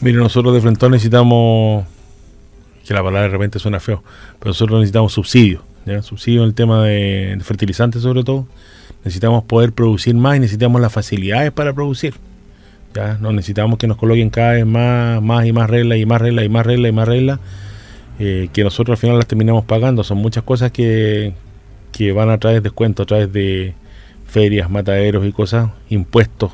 Mire, 0.02 0.18
nosotros 0.18 0.54
de 0.54 0.60
frente 0.60 0.90
necesitamos 0.90 1.86
que 2.86 2.94
la 2.94 3.02
palabra 3.02 3.22
de 3.22 3.30
repente 3.30 3.58
suena 3.58 3.80
feo, 3.80 4.04
pero 4.38 4.50
nosotros 4.50 4.80
necesitamos 4.80 5.14
subsidios. 5.14 5.62
Subsidio 6.02 6.42
en 6.42 6.48
el 6.48 6.54
tema 6.54 6.86
de, 6.86 7.38
fertilizantes 7.42 8.02
sobre 8.02 8.24
todo. 8.24 8.48
Necesitamos 9.04 9.44
poder 9.44 9.72
producir 9.72 10.16
más 10.16 10.38
y 10.38 10.40
necesitamos 10.40 10.82
las 10.82 10.92
facilidades 10.92 11.52
para 11.52 11.74
producir. 11.74 12.16
¿ya? 12.94 13.18
No 13.20 13.32
necesitamos 13.32 13.80
que 13.80 13.88
nos 13.88 13.98
coloquen 13.98 14.30
cada 14.30 14.54
vez 14.54 14.66
más, 14.66 15.22
más 15.22 15.46
y 15.46 15.54
más 15.54 15.70
reglas 15.70 15.98
y 15.98 16.06
más 16.06 16.22
reglas 16.22 16.46
y 16.46 16.50
más 16.50 16.66
reglas 16.66 16.90
y 16.90 16.94
más 16.94 17.08
reglas 17.08 17.40
eh, 18.20 18.50
que 18.52 18.64
nosotros 18.64 18.98
al 18.98 19.02
final 19.02 19.18
las 19.18 19.28
terminamos 19.28 19.66
pagando. 19.66 20.04
Son 20.04 20.18
muchas 20.18 20.44
cosas 20.44 20.72
que, 20.72 21.34
que 21.92 22.12
van 22.12 22.30
a 22.30 22.38
través 22.38 22.58
de 22.58 22.70
descuentos, 22.70 23.04
a 23.04 23.08
través 23.08 23.32
de 23.32 23.74
ferias, 24.28 24.70
mataderos 24.70 25.26
y 25.26 25.32
cosas, 25.32 25.70
impuestos 25.90 26.52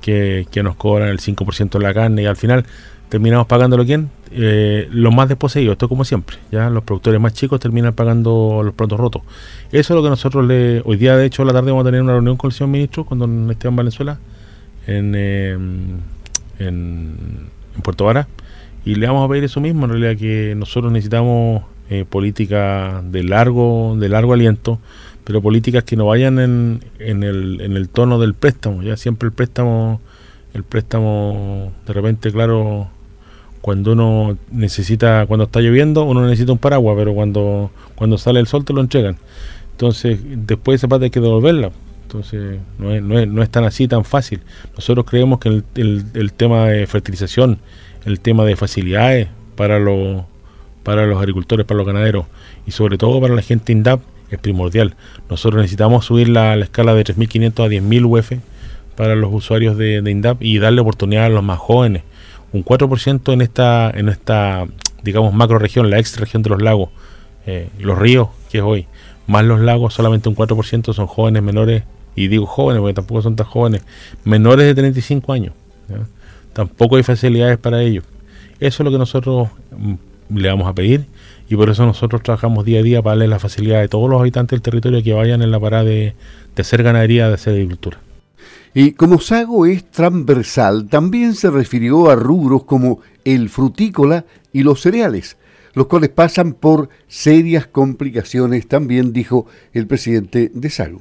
que, 0.00 0.46
que 0.50 0.62
nos 0.62 0.76
cobran 0.76 1.08
el 1.08 1.18
5% 1.18 1.70
de 1.70 1.80
la 1.80 1.94
carne 1.94 2.22
y 2.22 2.26
al 2.26 2.36
final 2.36 2.66
terminamos 3.08 3.46
pagándolo 3.46 3.84
quién? 3.84 4.10
Eh, 4.32 4.88
los 4.90 5.14
más 5.14 5.28
desposeídos, 5.28 5.72
esto 5.72 5.88
como 5.88 6.04
siempre, 6.04 6.36
ya 6.50 6.68
los 6.68 6.82
productores 6.82 7.20
más 7.20 7.32
chicos 7.32 7.60
terminan 7.60 7.94
pagando 7.94 8.62
los 8.64 8.74
platos 8.74 8.98
rotos. 8.98 9.22
Eso 9.70 9.94
es 9.94 9.96
lo 9.96 10.02
que 10.02 10.10
nosotros 10.10 10.44
le, 10.44 10.82
hoy 10.84 10.96
día 10.96 11.16
de 11.16 11.26
hecho 11.26 11.42
a 11.42 11.44
la 11.44 11.52
tarde 11.52 11.70
vamos 11.70 11.84
a 11.84 11.88
tener 11.88 12.02
una 12.02 12.12
reunión 12.12 12.36
con 12.36 12.48
el 12.48 12.52
señor 12.52 12.70
ministro 12.70 13.04
cuando 13.04 13.26
esté 13.50 13.68
en 13.68 13.76
Venezuela, 13.76 14.18
en, 14.86 15.12
eh, 15.14 15.52
en, 15.52 17.50
en, 17.76 17.82
Puerto 17.82 18.04
Vara, 18.04 18.26
y 18.84 18.96
le 18.96 19.06
vamos 19.06 19.24
a 19.24 19.30
pedir 19.30 19.44
eso 19.44 19.60
mismo, 19.60 19.84
en 19.84 19.92
realidad 19.92 20.16
que 20.18 20.54
nosotros 20.56 20.92
necesitamos 20.92 21.62
eh, 21.88 22.04
política 22.08 23.02
de 23.04 23.22
largo, 23.22 23.96
de 23.98 24.08
largo 24.08 24.32
aliento, 24.32 24.80
pero 25.22 25.40
políticas 25.40 25.84
que 25.84 25.94
no 25.96 26.06
vayan 26.06 26.40
en, 26.40 26.84
en, 26.98 27.22
el, 27.22 27.60
en 27.60 27.76
el 27.76 27.88
tono 27.88 28.18
del 28.18 28.34
préstamo, 28.34 28.82
ya 28.82 28.96
siempre 28.96 29.26
el 29.28 29.32
préstamo, 29.32 30.00
el 30.52 30.64
préstamo 30.64 31.72
de 31.86 31.92
repente, 31.92 32.32
claro, 32.32 32.90
cuando 33.66 33.94
uno 33.94 34.38
necesita, 34.52 35.26
cuando 35.26 35.46
está 35.46 35.58
lloviendo, 35.58 36.04
uno 36.04 36.24
necesita 36.24 36.52
un 36.52 36.58
paraguas, 36.58 36.94
pero 36.96 37.14
cuando, 37.14 37.72
cuando 37.96 38.16
sale 38.16 38.38
el 38.38 38.46
sol 38.46 38.64
te 38.64 38.72
lo 38.72 38.80
entregan. 38.80 39.16
Entonces, 39.72 40.20
después 40.22 40.78
esa 40.78 40.86
parte 40.86 41.06
hay 41.06 41.10
que 41.10 41.18
devolverla. 41.18 41.72
Entonces, 42.04 42.60
no 42.78 42.94
es, 42.94 43.02
no 43.02 43.18
es, 43.18 43.26
no 43.26 43.42
es 43.42 43.50
tan 43.50 43.64
así, 43.64 43.88
tan 43.88 44.04
fácil. 44.04 44.38
Nosotros 44.76 45.04
creemos 45.04 45.40
que 45.40 45.48
el, 45.48 46.04
el, 46.14 46.32
tema 46.32 46.68
de 46.68 46.86
fertilización, 46.86 47.58
el 48.04 48.20
tema 48.20 48.44
de 48.44 48.54
facilidades 48.54 49.26
para 49.56 49.80
los, 49.80 50.22
para 50.84 51.04
los 51.04 51.18
agricultores, 51.18 51.66
para 51.66 51.78
los 51.78 51.88
ganaderos 51.88 52.26
y 52.68 52.70
sobre 52.70 52.98
todo 52.98 53.20
para 53.20 53.34
la 53.34 53.42
gente 53.42 53.72
INDAP 53.72 54.00
es 54.30 54.38
primordial. 54.38 54.94
Nosotros 55.28 55.60
necesitamos 55.60 56.04
subir 56.04 56.28
la, 56.28 56.54
la 56.54 56.66
escala 56.66 56.94
de 56.94 57.02
3.500 57.02 57.64
a 57.64 57.68
10.000 57.68 58.04
UF 58.08 58.32
para 58.94 59.16
los 59.16 59.34
usuarios 59.34 59.76
de 59.76 60.08
INDAP 60.08 60.40
y 60.40 60.60
darle 60.60 60.82
oportunidad 60.82 61.24
a 61.24 61.30
los 61.30 61.42
más 61.42 61.58
jóvenes 61.58 62.04
un 62.56 62.64
4% 62.64 63.32
en 63.32 63.40
esta, 63.40 63.90
en 63.90 64.08
esta, 64.08 64.66
digamos, 65.02 65.32
macro 65.34 65.58
región, 65.58 65.90
la 65.90 65.98
ex 65.98 66.18
región 66.18 66.42
de 66.42 66.50
los 66.50 66.62
lagos, 66.62 66.90
eh, 67.46 67.68
los 67.78 67.98
ríos, 67.98 68.28
que 68.50 68.58
es 68.58 68.64
hoy, 68.64 68.86
más 69.26 69.44
los 69.44 69.60
lagos, 69.60 69.94
solamente 69.94 70.28
un 70.28 70.36
4% 70.36 70.92
son 70.92 71.06
jóvenes 71.06 71.42
menores, 71.42 71.84
y 72.14 72.28
digo 72.28 72.46
jóvenes 72.46 72.80
porque 72.80 72.94
tampoco 72.94 73.22
son 73.22 73.36
tan 73.36 73.46
jóvenes, 73.46 73.82
menores 74.24 74.66
de 74.66 74.74
35 74.74 75.32
años. 75.32 75.52
Tampoco 76.52 76.96
hay 76.96 77.02
facilidades 77.02 77.58
para 77.58 77.82
ellos. 77.82 78.04
Eso 78.58 78.82
es 78.82 78.84
lo 78.84 78.90
que 78.90 78.98
nosotros 78.98 79.48
mm, 79.76 80.38
le 80.38 80.48
vamos 80.48 80.66
a 80.66 80.72
pedir 80.72 81.04
y 81.48 81.56
por 81.56 81.68
eso 81.68 81.84
nosotros 81.84 82.22
trabajamos 82.22 82.64
día 82.64 82.80
a 82.80 82.82
día 82.82 83.02
para 83.02 83.12
darle 83.12 83.28
la 83.28 83.38
facilidad 83.38 83.80
de 83.80 83.88
todos 83.88 84.08
los 84.08 84.18
habitantes 84.18 84.56
del 84.56 84.62
territorio 84.62 85.02
que 85.02 85.12
vayan 85.12 85.42
en 85.42 85.50
la 85.50 85.60
parada 85.60 85.84
de, 85.84 86.14
de 86.56 86.62
hacer 86.62 86.82
ganadería, 86.82 87.28
de 87.28 87.34
hacer 87.34 87.52
agricultura. 87.52 87.98
Y 88.78 88.92
como 88.92 89.20
Sago 89.20 89.64
es 89.64 89.90
transversal, 89.90 90.88
también 90.90 91.34
se 91.34 91.50
refirió 91.50 92.10
a 92.10 92.14
rubros 92.14 92.64
como 92.64 93.00
el 93.24 93.48
frutícola 93.48 94.26
y 94.52 94.64
los 94.64 94.82
cereales, 94.82 95.38
los 95.72 95.86
cuales 95.86 96.10
pasan 96.10 96.52
por 96.52 96.90
serias 97.08 97.66
complicaciones, 97.66 98.68
también 98.68 99.14
dijo 99.14 99.46
el 99.72 99.86
presidente 99.86 100.50
de 100.52 100.68
Sago. 100.68 101.00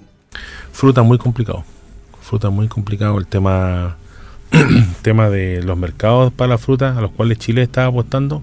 Fruta 0.71 1.03
muy 1.03 1.17
complicado, 1.17 1.65
fruta 2.21 2.49
muy 2.49 2.69
complicado 2.69 3.17
el 3.17 3.27
tema, 3.27 3.97
tema 5.01 5.29
de 5.29 5.61
los 5.61 5.77
mercados 5.77 6.31
para 6.31 6.51
la 6.51 6.57
fruta 6.57 6.97
a 6.97 7.01
los 7.01 7.11
cuales 7.11 7.39
Chile 7.39 7.61
está 7.63 7.87
apostando. 7.87 8.41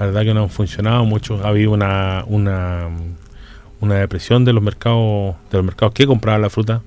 La 0.00 0.06
verdad 0.06 0.22
que 0.22 0.34
no 0.34 0.42
han 0.42 0.50
funcionado 0.50 1.04
mucho, 1.04 1.44
ha 1.44 1.50
habido 1.50 1.70
una, 1.70 2.24
una, 2.26 2.88
una 3.80 3.94
depresión 3.94 4.44
de 4.44 4.52
los 4.52 4.64
mercados, 4.64 5.36
de 5.52 5.58
los 5.58 5.64
mercados 5.64 5.94
que 5.94 6.08
compraban 6.08 6.42
la 6.42 6.50
fruta 6.50 6.82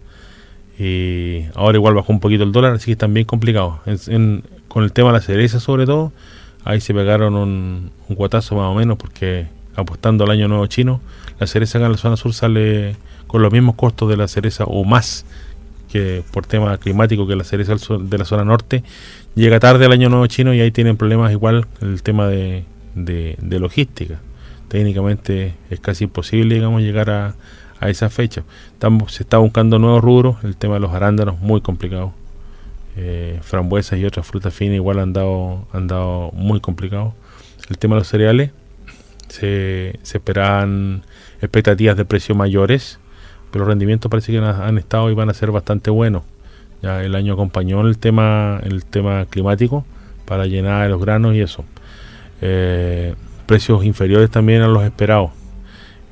y 0.79 1.45
ahora 1.55 1.77
igual 1.77 1.95
bajó 1.95 2.13
un 2.13 2.19
poquito 2.19 2.43
el 2.43 2.51
dólar, 2.51 2.73
así 2.73 2.85
que 2.85 2.91
están 2.93 3.13
bien 3.13 3.25
complicados. 3.25 3.79
con 4.67 4.83
el 4.83 4.91
tema 4.91 5.09
de 5.09 5.13
la 5.13 5.21
cereza 5.21 5.59
sobre 5.59 5.85
todo, 5.85 6.11
ahí 6.63 6.81
se 6.81 6.93
pegaron 6.93 7.35
un, 7.35 7.91
un 8.07 8.15
guatazo 8.15 8.55
más 8.55 8.65
o 8.65 8.75
menos 8.75 8.97
porque 8.97 9.47
apostando 9.75 10.23
al 10.23 10.31
año 10.31 10.47
nuevo 10.47 10.65
chino, 10.67 11.01
la 11.39 11.47
cereza 11.47 11.77
acá 11.77 11.85
en 11.85 11.93
la 11.93 11.97
zona 11.97 12.17
sur 12.17 12.33
sale 12.33 12.95
con 13.27 13.41
los 13.41 13.51
mismos 13.51 13.75
costos 13.75 14.09
de 14.09 14.17
la 14.17 14.27
cereza 14.27 14.65
o 14.65 14.83
más 14.83 15.25
que 15.91 16.23
por 16.31 16.45
tema 16.45 16.77
climático 16.77 17.27
que 17.27 17.35
la 17.35 17.43
cereza 17.43 17.75
de 17.99 18.17
la 18.17 18.25
zona 18.25 18.43
norte. 18.43 18.83
Llega 19.35 19.59
tarde 19.59 19.85
el 19.85 19.91
año 19.91 20.09
nuevo 20.09 20.27
chino 20.27 20.53
y 20.53 20.61
ahí 20.61 20.71
tienen 20.71 20.97
problemas 20.97 21.31
igual 21.31 21.65
el 21.81 22.01
tema 22.03 22.27
de, 22.27 22.65
de 22.95 23.59
logística. 23.59 24.19
Técnicamente 24.67 25.53
es 25.69 25.79
casi 25.79 26.05
imposible, 26.05 26.55
digamos, 26.55 26.81
llegar 26.81 27.09
a, 27.09 27.35
a 27.79 27.89
esa 27.89 28.09
fecha. 28.09 28.43
Se 29.07 29.23
está 29.23 29.37
buscando 29.37 29.79
nuevos 29.79 30.03
rubros, 30.03 30.43
el 30.43 30.55
tema 30.55 30.75
de 30.75 30.79
los 30.81 30.93
arándanos 30.93 31.39
muy 31.39 31.61
complicado. 31.61 32.13
Eh, 32.95 33.39
frambuesas 33.43 33.99
y 33.99 34.05
otras 34.05 34.25
frutas 34.25 34.53
finas 34.53 34.75
igual 34.75 34.99
han 34.99 35.13
dado, 35.13 35.67
han 35.71 35.87
dado 35.87 36.31
muy 36.33 36.59
complicado. 36.59 37.13
El 37.69 37.77
tema 37.77 37.95
de 37.95 38.01
los 38.01 38.07
cereales, 38.07 38.51
se, 39.27 39.99
se 40.01 40.17
esperaban 40.17 41.03
expectativas 41.41 41.97
de 41.97 42.05
precios 42.05 42.37
mayores, 42.37 42.99
pero 43.51 43.65
los 43.65 43.69
rendimientos 43.69 44.09
parece 44.09 44.31
que 44.31 44.39
han, 44.39 44.77
estado 44.77 45.09
y 45.09 45.13
van 45.13 45.29
a 45.29 45.33
ser 45.33 45.51
bastante 45.51 45.89
buenos. 45.89 46.23
Ya 46.81 47.03
el 47.03 47.15
año 47.15 47.33
acompañó 47.33 47.81
el 47.81 47.97
tema, 47.97 48.59
el 48.63 48.85
tema 48.85 49.25
climático 49.25 49.85
para 50.25 50.45
llenar 50.45 50.89
los 50.89 51.01
granos 51.01 51.35
y 51.35 51.41
eso. 51.41 51.65
Eh, 52.41 53.15
precios 53.45 53.83
inferiores 53.85 54.29
también 54.29 54.61
a 54.61 54.67
los 54.67 54.83
esperados. 54.83 55.31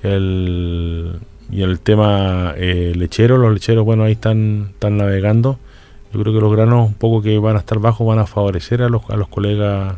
El, 0.01 1.19
y 1.55 1.63
el 1.63 1.79
tema 1.79 2.53
eh, 2.57 2.91
lechero, 2.97 3.37
los 3.37 3.53
lecheros, 3.53 3.85
bueno, 3.85 4.03
ahí 4.03 4.11
están, 4.11 4.71
están 4.73 4.97
navegando. 4.97 5.57
Yo 6.13 6.19
creo 6.21 6.33
que 6.33 6.41
los 6.41 6.51
granos 6.51 6.87
un 6.87 6.93
poco 6.95 7.21
que 7.21 7.37
van 7.39 7.55
a 7.55 7.59
estar 7.59 7.79
bajos 7.79 8.05
van 8.05 8.19
a 8.19 8.25
favorecer 8.25 8.81
a 8.81 8.89
los, 8.89 9.09
a 9.09 9.15
los 9.15 9.29
colegas 9.29 9.95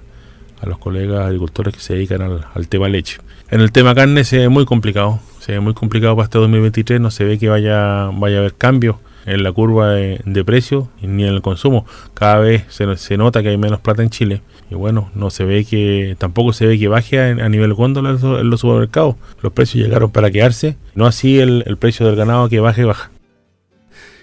a 0.61 0.65
los 0.65 0.77
colegas 0.77 1.25
agricultores 1.25 1.73
que 1.73 1.79
se 1.79 1.93
dedican 1.93 2.21
al, 2.53 2.67
tema 2.67 2.89
leche. 2.89 3.17
En 3.49 3.61
el 3.61 3.71
tema 3.71 3.95
carne 3.95 4.23
se 4.23 4.37
ve 4.37 4.49
muy 4.49 4.65
complicado, 4.65 5.19
se 5.39 5.53
ve 5.53 5.59
muy 5.59 5.73
complicado 5.73 6.15
para 6.15 6.25
este 6.25 6.37
2023, 6.37 6.99
no 7.01 7.11
se 7.11 7.23
ve 7.23 7.39
que 7.39 7.49
vaya, 7.49 8.09
vaya 8.13 8.37
a 8.37 8.39
haber 8.39 8.53
cambios 8.55 8.97
en 9.25 9.43
la 9.43 9.51
curva 9.51 9.89
de, 9.91 10.21
de 10.25 10.45
precios 10.45 10.87
ni 11.01 11.23
en 11.23 11.33
el 11.33 11.41
consumo. 11.41 11.85
Cada 12.13 12.37
vez 12.37 12.65
se, 12.69 12.97
se 12.97 13.17
nota 13.17 13.41
que 13.41 13.49
hay 13.49 13.57
menos 13.57 13.79
plata 13.79 14.03
en 14.03 14.09
Chile 14.09 14.41
y 14.69 14.75
bueno, 14.75 15.09
no 15.15 15.29
se 15.29 15.45
ve 15.45 15.63
que, 15.63 16.15
tampoco 16.19 16.51
se 16.51 16.67
ve 16.67 16.77
que 16.77 16.87
baje 16.87 17.19
a, 17.19 17.49
nivel 17.49 17.73
góndola 17.73 18.11
en 18.11 18.49
los 18.49 18.61
supermercados. 18.61 19.15
Los 19.41 19.53
precios 19.53 19.85
llegaron 19.85 20.11
para 20.11 20.29
quedarse, 20.29 20.77
no 20.93 21.05
así 21.05 21.39
el, 21.39 21.77
precio 21.79 22.05
del 22.05 22.15
ganado 22.15 22.49
que 22.49 22.59
baje 22.59 22.81
y 22.81 22.85
baja. 22.85 23.11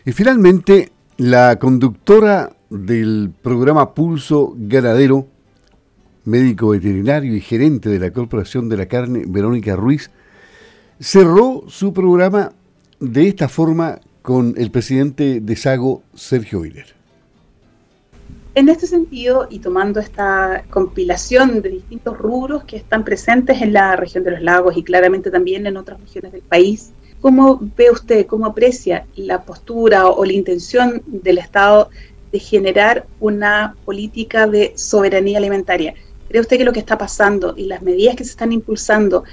Y 0.04 0.12
finalmente, 0.12 0.92
la 1.16 1.58
conductora 1.58 2.50
del 2.68 3.32
programa 3.42 3.94
Pulso 3.94 4.54
Ganadero, 4.56 5.28
médico 6.26 6.68
veterinario 6.68 7.34
y 7.34 7.40
gerente 7.40 7.88
de 7.88 7.98
la 7.98 8.10
Corporación 8.10 8.68
de 8.68 8.76
la 8.76 8.86
Carne, 8.86 9.24
Verónica 9.26 9.76
Ruiz, 9.76 10.10
cerró 11.00 11.64
su 11.68 11.94
programa 11.94 12.52
de 13.00 13.28
esta 13.28 13.48
forma 13.48 13.98
con 14.20 14.54
el 14.58 14.70
presidente 14.70 15.40
de 15.40 15.56
Sago, 15.56 16.02
Sergio 16.14 16.60
Willer. 16.60 17.03
En 18.56 18.68
este 18.68 18.86
sentido, 18.86 19.48
y 19.50 19.58
tomando 19.58 19.98
esta 19.98 20.64
compilación 20.70 21.60
de 21.60 21.70
distintos 21.70 22.16
rubros 22.16 22.62
que 22.62 22.76
están 22.76 23.04
presentes 23.04 23.60
en 23.60 23.72
la 23.72 23.96
región 23.96 24.22
de 24.22 24.30
los 24.30 24.42
lagos 24.42 24.76
y 24.76 24.84
claramente 24.84 25.32
también 25.32 25.66
en 25.66 25.76
otras 25.76 26.00
regiones 26.00 26.30
del 26.30 26.42
país, 26.42 26.92
¿cómo 27.20 27.58
ve 27.76 27.90
usted, 27.90 28.26
cómo 28.26 28.46
aprecia 28.46 29.06
la 29.16 29.42
postura 29.42 30.06
o 30.06 30.24
la 30.24 30.34
intención 30.34 31.02
del 31.06 31.38
Estado 31.38 31.90
de 32.30 32.38
generar 32.38 33.08
una 33.18 33.74
política 33.84 34.46
de 34.46 34.72
soberanía 34.76 35.38
alimentaria? 35.38 35.94
¿Cree 36.28 36.40
usted 36.40 36.58
que 36.58 36.64
lo 36.64 36.72
que 36.72 36.78
está 36.78 36.96
pasando 36.96 37.54
y 37.56 37.64
las 37.64 37.82
medidas 37.82 38.14
que 38.14 38.22
se 38.22 38.30
están 38.30 38.52
impulsando 38.52 39.24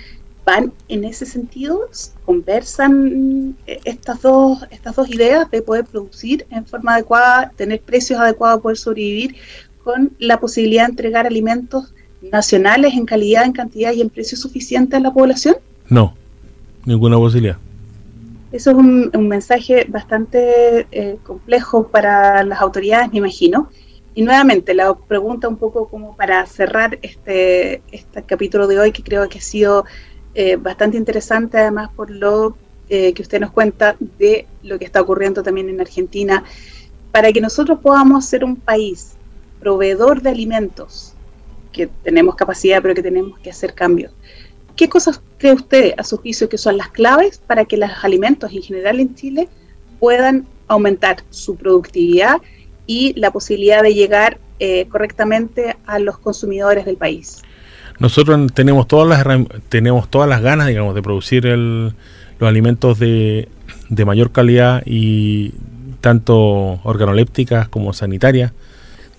van 0.46 0.74
en 0.88 1.04
ese 1.04 1.26
sentido, 1.26 1.88
conversan 2.26 3.56
eh, 3.68 3.80
estas 3.86 4.22
dos, 4.22 4.66
estas 4.72 4.96
dos 4.96 5.10
ideas 5.10 5.50
de 5.52 5.62
poder 5.62 5.86
producir 5.86 6.46
en 6.50 6.66
forma 6.66 6.96
adecuada, 6.96 7.52
tener 7.56 7.82
precios 7.82 8.20
adecuados, 8.20 8.62
poder 8.62 8.78
sobrevivir, 8.78 9.36
con 9.84 10.12
la 10.20 10.40
posibilidad 10.40 10.86
de 10.86 10.92
entregar 10.92 11.26
alimentos 11.26 11.94
nacionales 12.22 12.94
en 12.94 13.06
calidad, 13.06 13.46
en 13.46 13.52
cantidad 13.52 13.94
y 13.94 14.02
en 14.02 14.10
precio 14.10 14.38
suficiente 14.38 14.96
a 14.96 15.00
la 15.00 15.12
población? 15.12 15.56
No, 15.90 16.16
ninguna 16.86 17.18
posibilidad. 17.18 17.58
Eso 18.52 18.72
es 18.72 18.78
un, 18.78 19.28
mensaje 19.28 19.86
bastante 19.88 20.86
eh, 20.92 21.18
complejo 21.24 21.88
para 21.88 22.44
las 22.44 22.60
autoridades, 22.60 23.12
me 23.12 23.20
imagino. 23.20 23.70
Y 24.14 24.24
nuevamente, 24.24 24.74
la 24.74 24.94
pregunta 24.94 25.48
un 25.48 25.56
poco 25.56 25.88
como 25.88 26.18
para 26.18 26.46
cerrar 26.46 27.00
este, 27.02 27.82
este 27.94 28.24
capítulo 28.24 28.68
de 28.68 28.78
hoy, 28.78 28.92
que 28.92 29.04
creo 29.04 29.28
que 29.30 29.38
ha 29.38 29.42
sido 29.42 29.86
eh, 30.34 30.56
bastante 30.56 30.98
interesante 30.98 31.58
además 31.58 31.90
por 31.96 32.10
lo 32.10 32.56
eh, 32.94 33.14
que 33.14 33.22
usted 33.22 33.40
nos 33.40 33.52
cuenta 33.52 33.96
de 34.20 34.48
lo 34.64 34.78
que 34.78 34.84
está 34.86 35.02
ocurriendo 35.02 35.44
también 35.44 35.70
en 35.70 35.80
Argentina, 35.80 36.44
para 37.12 37.32
que 37.32 37.40
nosotros 37.40 37.80
podamos 37.80 38.26
ser 38.26 38.44
un 38.44 38.58
país 38.58 39.14
proveedor 39.62 40.22
de 40.22 40.30
alimentos, 40.30 41.14
que 41.72 41.88
tenemos 41.88 42.36
capacidad 42.36 42.82
pero 42.82 42.94
que 42.94 43.02
tenemos 43.02 43.40
que 43.40 43.50
hacer 43.50 43.74
cambios. 43.74 44.12
¿Qué 44.76 44.90
cosas 44.90 45.22
cree 45.38 45.54
usted, 45.54 45.94
a 45.98 46.04
su 46.04 46.18
juicio, 46.18 46.50
que 46.50 46.58
son 46.58 46.76
las 46.76 46.90
claves 46.90 47.38
para 47.38 47.64
que 47.64 47.78
los 47.78 47.90
alimentos 48.04 48.52
en 48.52 48.62
general 48.62 49.00
en 49.00 49.16
Chile 49.16 49.48
puedan 50.00 50.46
aumentar 50.68 51.24
su 51.30 51.56
productividad 51.56 52.42
y 52.88 53.14
la 53.20 53.32
posibilidad 53.32 53.84
de 53.84 53.94
llegar 53.94 54.38
eh, 54.60 54.88
correctamente 54.90 55.78
a 55.86 56.00
los 56.00 56.18
consumidores 56.18 56.86
del 56.86 56.98
país? 56.98 57.42
Nosotros 58.00 58.52
tenemos 58.54 58.88
todas 58.88 59.08
las 59.08 59.40
tenemos 59.70 60.10
todas 60.10 60.28
las 60.28 60.42
ganas, 60.42 60.68
digamos, 60.68 60.96
de 60.96 61.02
producir 61.02 61.46
los 61.46 61.94
alimentos 62.40 63.00
de, 63.00 63.48
de 63.90 64.06
mayor 64.06 64.32
calidad 64.32 64.84
y 64.86 65.54
tanto 66.02 66.80
organolépticas 66.84 67.68
como 67.70 67.94
sanitarias 67.94 68.52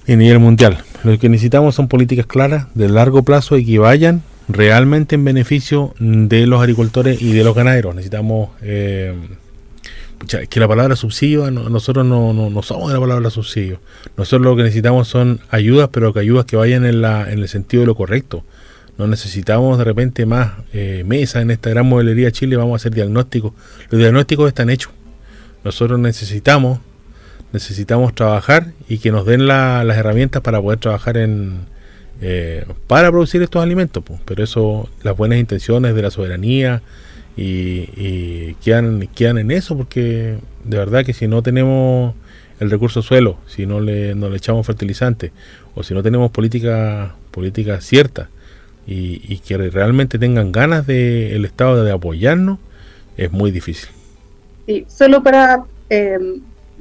en 0.06 0.18
nivel 0.18 0.40
mundial. 0.40 0.78
Lo 1.04 1.18
que 1.18 1.28
necesitamos 1.28 1.74
son 1.74 1.88
políticas 1.88 2.26
claras 2.26 2.66
de 2.74 2.88
largo 2.88 3.22
plazo 3.22 3.56
y 3.56 3.64
que 3.64 3.78
vayan 3.78 4.22
realmente 4.48 5.14
en 5.14 5.24
beneficio 5.24 5.94
de 5.98 6.46
los 6.46 6.60
agricultores 6.60 7.22
y 7.22 7.32
de 7.32 7.44
los 7.44 7.54
ganaderos. 7.54 7.94
Necesitamos 7.94 8.50
eh, 8.60 9.14
que 10.48 10.60
la 10.60 10.68
palabra 10.68 10.96
subsidio, 10.96 11.50
nosotros 11.50 12.04
no, 12.04 12.32
no, 12.32 12.62
somos 12.62 12.88
de 12.88 12.94
la 12.94 13.00
palabra 13.00 13.30
subsidio. 13.30 13.80
Nosotros 14.16 14.42
lo 14.42 14.56
que 14.56 14.62
necesitamos 14.62 15.08
son 15.08 15.40
ayudas, 15.50 15.88
pero 15.92 16.12
que 16.12 16.20
ayudas 16.20 16.44
que 16.44 16.56
vayan 16.56 16.84
en, 16.84 17.02
la, 17.02 17.30
en 17.30 17.38
el 17.38 17.48
sentido 17.48 17.82
de 17.82 17.86
lo 17.86 17.94
correcto. 17.94 18.44
No 19.02 19.08
necesitamos 19.08 19.78
de 19.78 19.84
repente 19.84 20.26
más 20.26 20.52
eh, 20.72 21.02
mesas 21.04 21.42
en 21.42 21.50
esta 21.50 21.70
gran 21.70 21.88
modelería 21.88 22.26
de 22.26 22.32
Chile, 22.32 22.54
vamos 22.54 22.74
a 22.74 22.76
hacer 22.76 22.94
diagnósticos. 22.94 23.52
Los 23.90 23.98
diagnósticos 23.98 24.46
están 24.46 24.70
hechos. 24.70 24.92
Nosotros 25.64 25.98
necesitamos 25.98 26.78
necesitamos 27.52 28.14
trabajar 28.14 28.68
y 28.88 28.98
que 28.98 29.10
nos 29.10 29.26
den 29.26 29.48
las 29.48 29.96
herramientas 29.96 30.40
para 30.42 30.62
poder 30.62 30.78
trabajar 30.78 31.16
en 31.16 31.62
eh, 32.20 32.64
para 32.86 33.10
producir 33.10 33.42
estos 33.42 33.60
alimentos. 33.60 34.04
Pues. 34.04 34.20
Pero 34.24 34.44
eso, 34.44 34.88
las 35.02 35.16
buenas 35.16 35.40
intenciones 35.40 35.96
de 35.96 36.02
la 36.02 36.12
soberanía 36.12 36.80
y, 37.36 38.54
quedan, 38.62 39.08
quedan 39.16 39.38
en 39.38 39.50
eso 39.50 39.76
porque 39.76 40.38
de 40.62 40.78
verdad 40.78 41.04
que 41.04 41.12
si 41.12 41.26
no 41.26 41.42
tenemos 41.42 42.14
el 42.60 42.70
recurso 42.70 43.02
suelo, 43.02 43.36
si 43.48 43.66
no 43.66 43.80
le, 43.80 44.14
no 44.14 44.28
le 44.28 44.36
echamos 44.36 44.64
fertilizantes 44.64 45.32
o 45.74 45.82
si 45.82 45.92
no 45.92 46.04
tenemos 46.04 46.30
política, 46.30 47.16
política 47.32 47.80
cierta 47.80 48.28
y, 48.86 49.38
que 49.38 49.56
realmente 49.56 50.18
tengan 50.18 50.52
ganas 50.52 50.86
del 50.86 51.32
el 51.32 51.44
Estado 51.44 51.84
de 51.84 51.92
apoyarnos, 51.92 52.58
es 53.16 53.30
muy 53.30 53.50
difícil. 53.50 53.90
Sí, 54.66 54.84
solo 54.88 55.22
para 55.22 55.64
eh, 55.90 56.18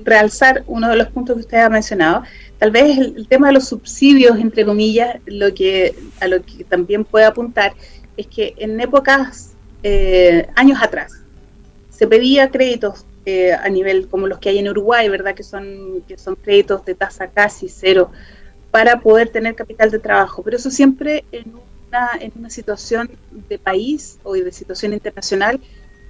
realzar 0.03 0.63
uno 0.67 0.89
de 0.89 0.96
los 0.96 1.08
puntos 1.10 1.36
que 1.36 1.41
usted 1.41 1.60
ha 1.60 1.70
mencionado, 1.70 2.24
tal 2.58 2.72
vez 2.72 2.98
el, 2.98 3.27
tema 3.27 3.48
de 3.48 3.53
los 3.53 3.67
subsidios, 3.67 4.39
entre 4.39 4.65
comillas, 4.65 5.17
lo 5.25 5.53
que 5.53 5.96
a 6.20 6.27
lo 6.27 6.41
que 6.41 6.63
también 6.63 7.05
puede 7.05 7.25
apuntar 7.25 7.74
es 8.17 8.27
que 8.27 8.53
en 8.58 8.79
épocas, 8.79 9.51
eh, 9.84 10.48
años 10.55 10.81
atrás, 10.81 11.13
se 11.89 12.08
pedía 12.08 12.50
créditos 12.50 13.05
eh, 13.25 13.53
a 13.53 13.70
nivel 13.70 14.08
como 14.08 14.27
los 14.27 14.39
que 14.39 14.50
hay 14.50 14.58
en 14.58 14.70
Uruguay, 14.70 15.08
¿verdad? 15.10 15.36
Que 15.36 15.43
son, 15.43 16.03
que 16.08 16.17
son 16.17 16.36
créditos 16.36 16.84
de 16.86 16.96
tasa 16.96 17.27
casi 17.27 17.70
cero 17.70 18.12
para 18.72 19.01
poder 19.01 19.29
tener 19.29 19.53
capital 19.53 19.91
de 19.91 20.00
trabajo, 20.00 20.41
pero 20.41 20.58
eso 20.58 20.72
siempre 20.72 21.25
en 21.31 21.53
una, 21.91 22.10
en 22.19 22.31
una 22.36 22.50
situación 22.50 23.10
de 23.50 23.60
país 23.60 24.17
o 24.24 24.33
de 24.33 24.51
situación 24.51 24.93
internacional 24.93 25.60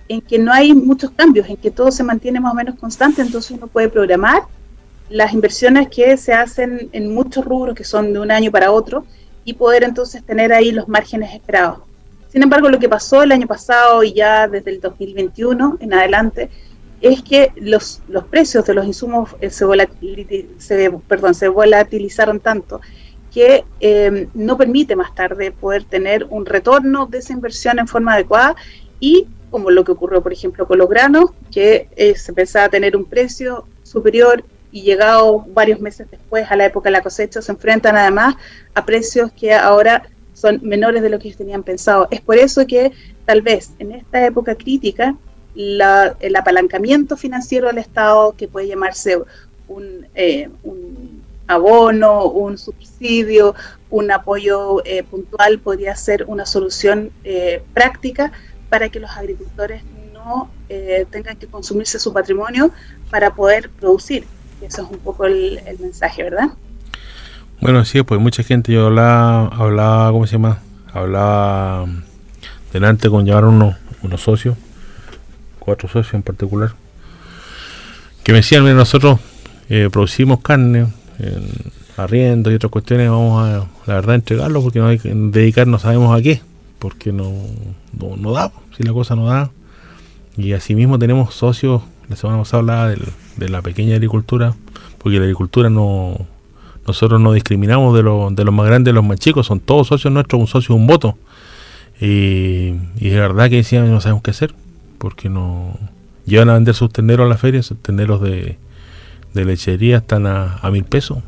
en 0.08 0.22
que 0.22 0.38
no 0.38 0.52
hay 0.52 0.74
muchos 0.74 1.12
cambios, 1.12 1.48
en 1.50 1.58
que 1.58 1.72
todo 1.72 1.92
se 1.92 2.04
mantiene 2.04 2.40
más 2.40 2.54
o 2.54 2.56
menos 2.56 2.76
constante, 2.76 3.22
entonces 3.22 3.52
uno 3.52 3.68
puede 3.68 3.90
programar 3.90 4.44
las 5.10 5.34
inversiones 5.34 5.90
que 5.90 6.18
se 6.18 6.34
hacen 6.34 6.90
en 6.92 7.14
muchos 7.14 7.44
rubros 7.46 7.76
que 7.76 7.84
son 7.84 8.14
de 8.14 8.20
un 8.20 8.32
año 8.32 8.52
para 8.52 8.72
otro 8.72 9.06
y 9.44 9.54
poder 9.54 9.84
entonces 9.84 10.24
tener 10.24 10.54
ahí 10.54 10.72
los 10.72 10.88
márgenes 10.88 11.34
esperados. 11.34 11.80
Sin 12.30 12.44
embargo, 12.44 12.70
lo 12.70 12.80
que 12.80 12.88
pasó 12.88 13.24
el 13.24 13.32
año 13.32 13.48
pasado 13.48 14.04
y 14.04 14.14
ya 14.14 14.48
desde 14.48 14.72
el 14.72 14.80
2021 14.80 15.78
en 15.82 15.94
adelante 15.94 16.50
es 17.02 17.22
que 17.24 17.52
los, 17.56 18.02
los 18.08 18.26
precios 18.26 18.66
de 18.66 18.74
los 18.74 18.86
insumos 18.86 19.32
eh, 19.42 19.50
se, 19.50 19.66
se, 20.60 20.92
perdón, 21.08 21.34
se 21.34 21.48
volatilizaron 21.48 22.40
tanto 22.40 22.80
que 23.34 23.64
eh, 23.80 24.28
no 24.34 24.58
permite 24.58 24.96
más 24.96 25.16
tarde 25.16 25.52
poder 25.52 25.86
tener 25.86 26.26
un 26.30 26.46
retorno 26.46 27.06
de 27.06 27.20
esa 27.20 27.34
inversión 27.34 27.80
en 27.80 27.88
forma 27.88 28.14
adecuada 28.14 28.56
y 29.00 29.28
como 29.50 29.70
lo 29.70 29.84
que 29.84 29.92
ocurrió, 29.92 30.22
por 30.22 30.32
ejemplo, 30.32 30.66
con 30.66 30.78
los 30.78 30.90
granos, 30.90 31.32
que 31.52 31.90
eh, 31.96 32.16
se 32.16 32.34
pensaba 32.34 32.70
tener 32.70 32.96
un 32.96 33.06
precio 33.06 33.66
superior 33.84 34.44
y 34.72 34.84
llegado 34.84 35.46
varios 35.50 35.82
meses 35.82 36.10
después 36.10 36.50
a 36.50 36.56
la 36.56 36.66
época 36.66 36.88
de 36.88 36.94
la 36.94 37.02
cosecha, 37.02 37.42
se 37.42 37.52
enfrentan 37.52 37.98
además 37.98 38.36
a 38.74 38.86
precios 38.86 39.32
que 39.34 39.54
ahora 39.54 40.04
son 40.34 40.60
menores 40.64 41.04
de 41.04 41.10
lo 41.10 41.20
que 41.20 41.28
ellos 41.28 41.38
tenían 41.38 41.64
pensado. 41.64 42.08
Es 42.10 42.22
por 42.22 42.38
eso 42.38 42.66
que 42.66 42.94
tal 43.26 43.42
vez 43.42 43.72
en 43.80 43.92
esta 43.92 44.26
época 44.26 44.56
crítica, 44.56 45.16
el 45.54 46.36
apalancamiento 46.36 47.18
financiero 47.18 47.68
del 47.68 47.78
Estado, 47.78 48.34
que 48.38 48.48
puede 48.48 48.68
llamarse 48.68 49.18
un, 49.68 50.08
eh, 50.16 50.50
abono, 51.52 52.26
un 52.26 52.58
subsidio, 52.58 53.54
un 53.90 54.12
apoyo 54.12 54.82
eh, 54.86 55.04
puntual, 55.04 55.60
podría 55.60 55.96
ser 55.96 56.26
una 56.28 56.46
solución 56.46 57.12
práctica 57.74 58.32
para 58.70 58.90
que 58.90 59.02
los 59.02 59.12
agricultores 59.12 59.84
no 60.14 60.50
eh, 60.70 61.06
tengan 61.10 61.36
que 61.36 61.48
consumirse 61.48 62.00
su 62.00 62.14
patrimonio 62.14 62.72
para 63.10 63.34
poder 63.34 63.70
producir. 63.70 64.26
Eso 64.62 64.84
es 64.84 64.90
un 64.90 65.00
poco 65.00 65.26
el, 65.26 65.60
mensaje, 65.80 66.24
¿verdad? 66.24 66.50
Bueno, 67.60 67.84
sí, 67.84 68.02
pues 68.04 68.20
mucha 68.20 68.44
gente, 68.44 68.72
yo 68.72 68.88
hablaba, 68.88 69.48
hablaba 69.48 70.12
¿cómo 70.12 70.26
se 70.26 70.34
llama? 70.34 70.60
Hablaba 70.94 71.86
delante 72.72 73.10
con 73.10 73.26
llevar 73.26 73.46
unos, 73.46 73.76
unos 74.02 74.22
socios, 74.22 74.56
cuatro 75.60 75.90
socios 75.90 76.14
en 76.14 76.24
particular, 76.24 76.74
que 78.24 78.32
me 78.32 78.38
decían, 78.38 78.64
mira, 78.64 78.76
nosotros 78.76 79.20
eh, 79.70 79.90
producimos 79.92 80.42
carne, 80.42 80.88
en 81.22 81.72
arriendo 81.98 82.52
y 82.52 82.56
otras 82.56 82.72
cuestiones, 82.72 83.10
vamos 83.10 83.44
a, 83.44 83.68
la 83.86 83.94
verdad, 83.94 84.16
entregarlo 84.16 84.62
porque 84.62 84.80
no 84.80 84.88
hay 84.88 85.00
que 85.00 85.14
dedicarnos, 85.14 85.82
sabemos 85.84 86.18
a 86.18 86.22
qué 86.22 86.42
porque 86.82 87.14
no, 87.14 87.32
no, 88.18 88.32
da, 88.34 88.52
si 88.76 88.82
la 88.82 88.92
cosa 88.92 89.16
no 89.16 89.28
da. 89.28 89.52
Y 90.36 90.54
asimismo 90.54 90.98
tenemos 90.98 91.36
socios, 91.36 91.84
la 92.10 92.16
semana 92.16 92.40
pasada 92.40 92.62
hablaba 92.62 92.90
de 92.90 93.50
la 93.50 93.62
pequeña 93.62 93.94
agricultura, 93.94 94.56
porque 94.98 95.20
la 95.20 95.26
agricultura 95.26 95.70
no, 95.70 96.26
nosotros 96.88 97.22
no 97.22 97.34
discriminamos 97.34 97.94
de, 97.94 98.02
de 98.02 98.44
los 98.44 98.54
más 98.54 98.66
grandes 98.66 98.92
y 98.92 98.96
los 98.96 99.06
más 99.06 99.20
chicos, 99.20 99.46
son 99.46 99.60
todos 99.60 99.88
socios 99.88 100.12
nuestros, 100.12 100.42
un 100.42 100.48
socio, 100.48 100.74
un 100.74 100.88
voto. 100.88 101.18
Y, 102.00 102.74
y 103.00 103.10
de 103.10 103.20
verdad 103.20 103.48
que 103.52 103.58
decían, 103.58 103.92
no 103.92 104.02
sabemos 104.02 104.24
qué 104.24 104.32
hacer, 104.32 104.56
porque 104.98 105.30
no 105.30 105.78
llevan 106.26 106.50
a 106.50 106.56
vender 106.56 106.74
sus 106.74 106.92
tenderos 106.92 107.28
a 107.28 107.30
las 107.30 107.40
ferias, 107.40 107.72
tenderos 107.84 108.22
de, 108.22 108.58
de 109.34 109.46
lechería 109.46 109.98
están 109.98 110.28
a, 110.28 110.60
mil 110.72 110.84
pesos. 110.84 111.20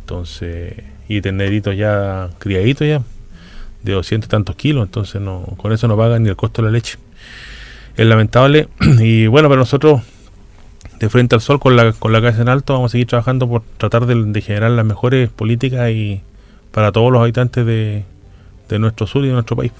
Entonces, 0.00 0.74
y 1.08 1.20
tenderitos 1.20 1.76
ya 1.76 2.30
criaditos 2.38 2.86
ya 2.86 3.02
de 3.82 3.92
200 3.92 4.28
tantos 4.28 4.56
kilos, 4.56 4.86
entonces 4.86 5.20
no 5.20 5.42
con 5.58 5.72
eso 5.72 5.86
no 5.88 5.96
pagan 5.96 6.22
ni 6.22 6.30
el 6.30 6.36
costo 6.36 6.62
de 6.62 6.68
la 6.68 6.72
leche. 6.72 6.98
Es 7.96 8.06
lamentable 8.06 8.68
y 9.00 9.26
bueno, 9.26 9.48
pero 9.48 9.60
nosotros 9.60 10.02
de 10.98 11.08
frente 11.08 11.34
al 11.34 11.40
sol 11.40 11.60
con 11.60 11.76
la, 11.76 11.92
con 11.92 12.12
la 12.12 12.20
cabeza 12.20 12.42
en 12.42 12.48
alto 12.48 12.74
vamos 12.74 12.90
a 12.90 12.92
seguir 12.92 13.06
trabajando 13.06 13.48
por 13.48 13.62
tratar 13.76 14.06
de, 14.06 14.40
generar 14.40 14.70
las 14.70 14.84
mejores 14.84 15.28
políticas 15.28 15.90
y 15.90 16.22
para 16.70 16.92
todos 16.92 17.12
los 17.12 17.20
habitantes 17.20 17.66
de, 17.66 18.04
de 18.68 18.78
nuestro 18.78 19.06
sur 19.06 19.24
y 19.24 19.28
de 19.28 19.34
nuestro 19.34 19.56
país. 19.56 19.72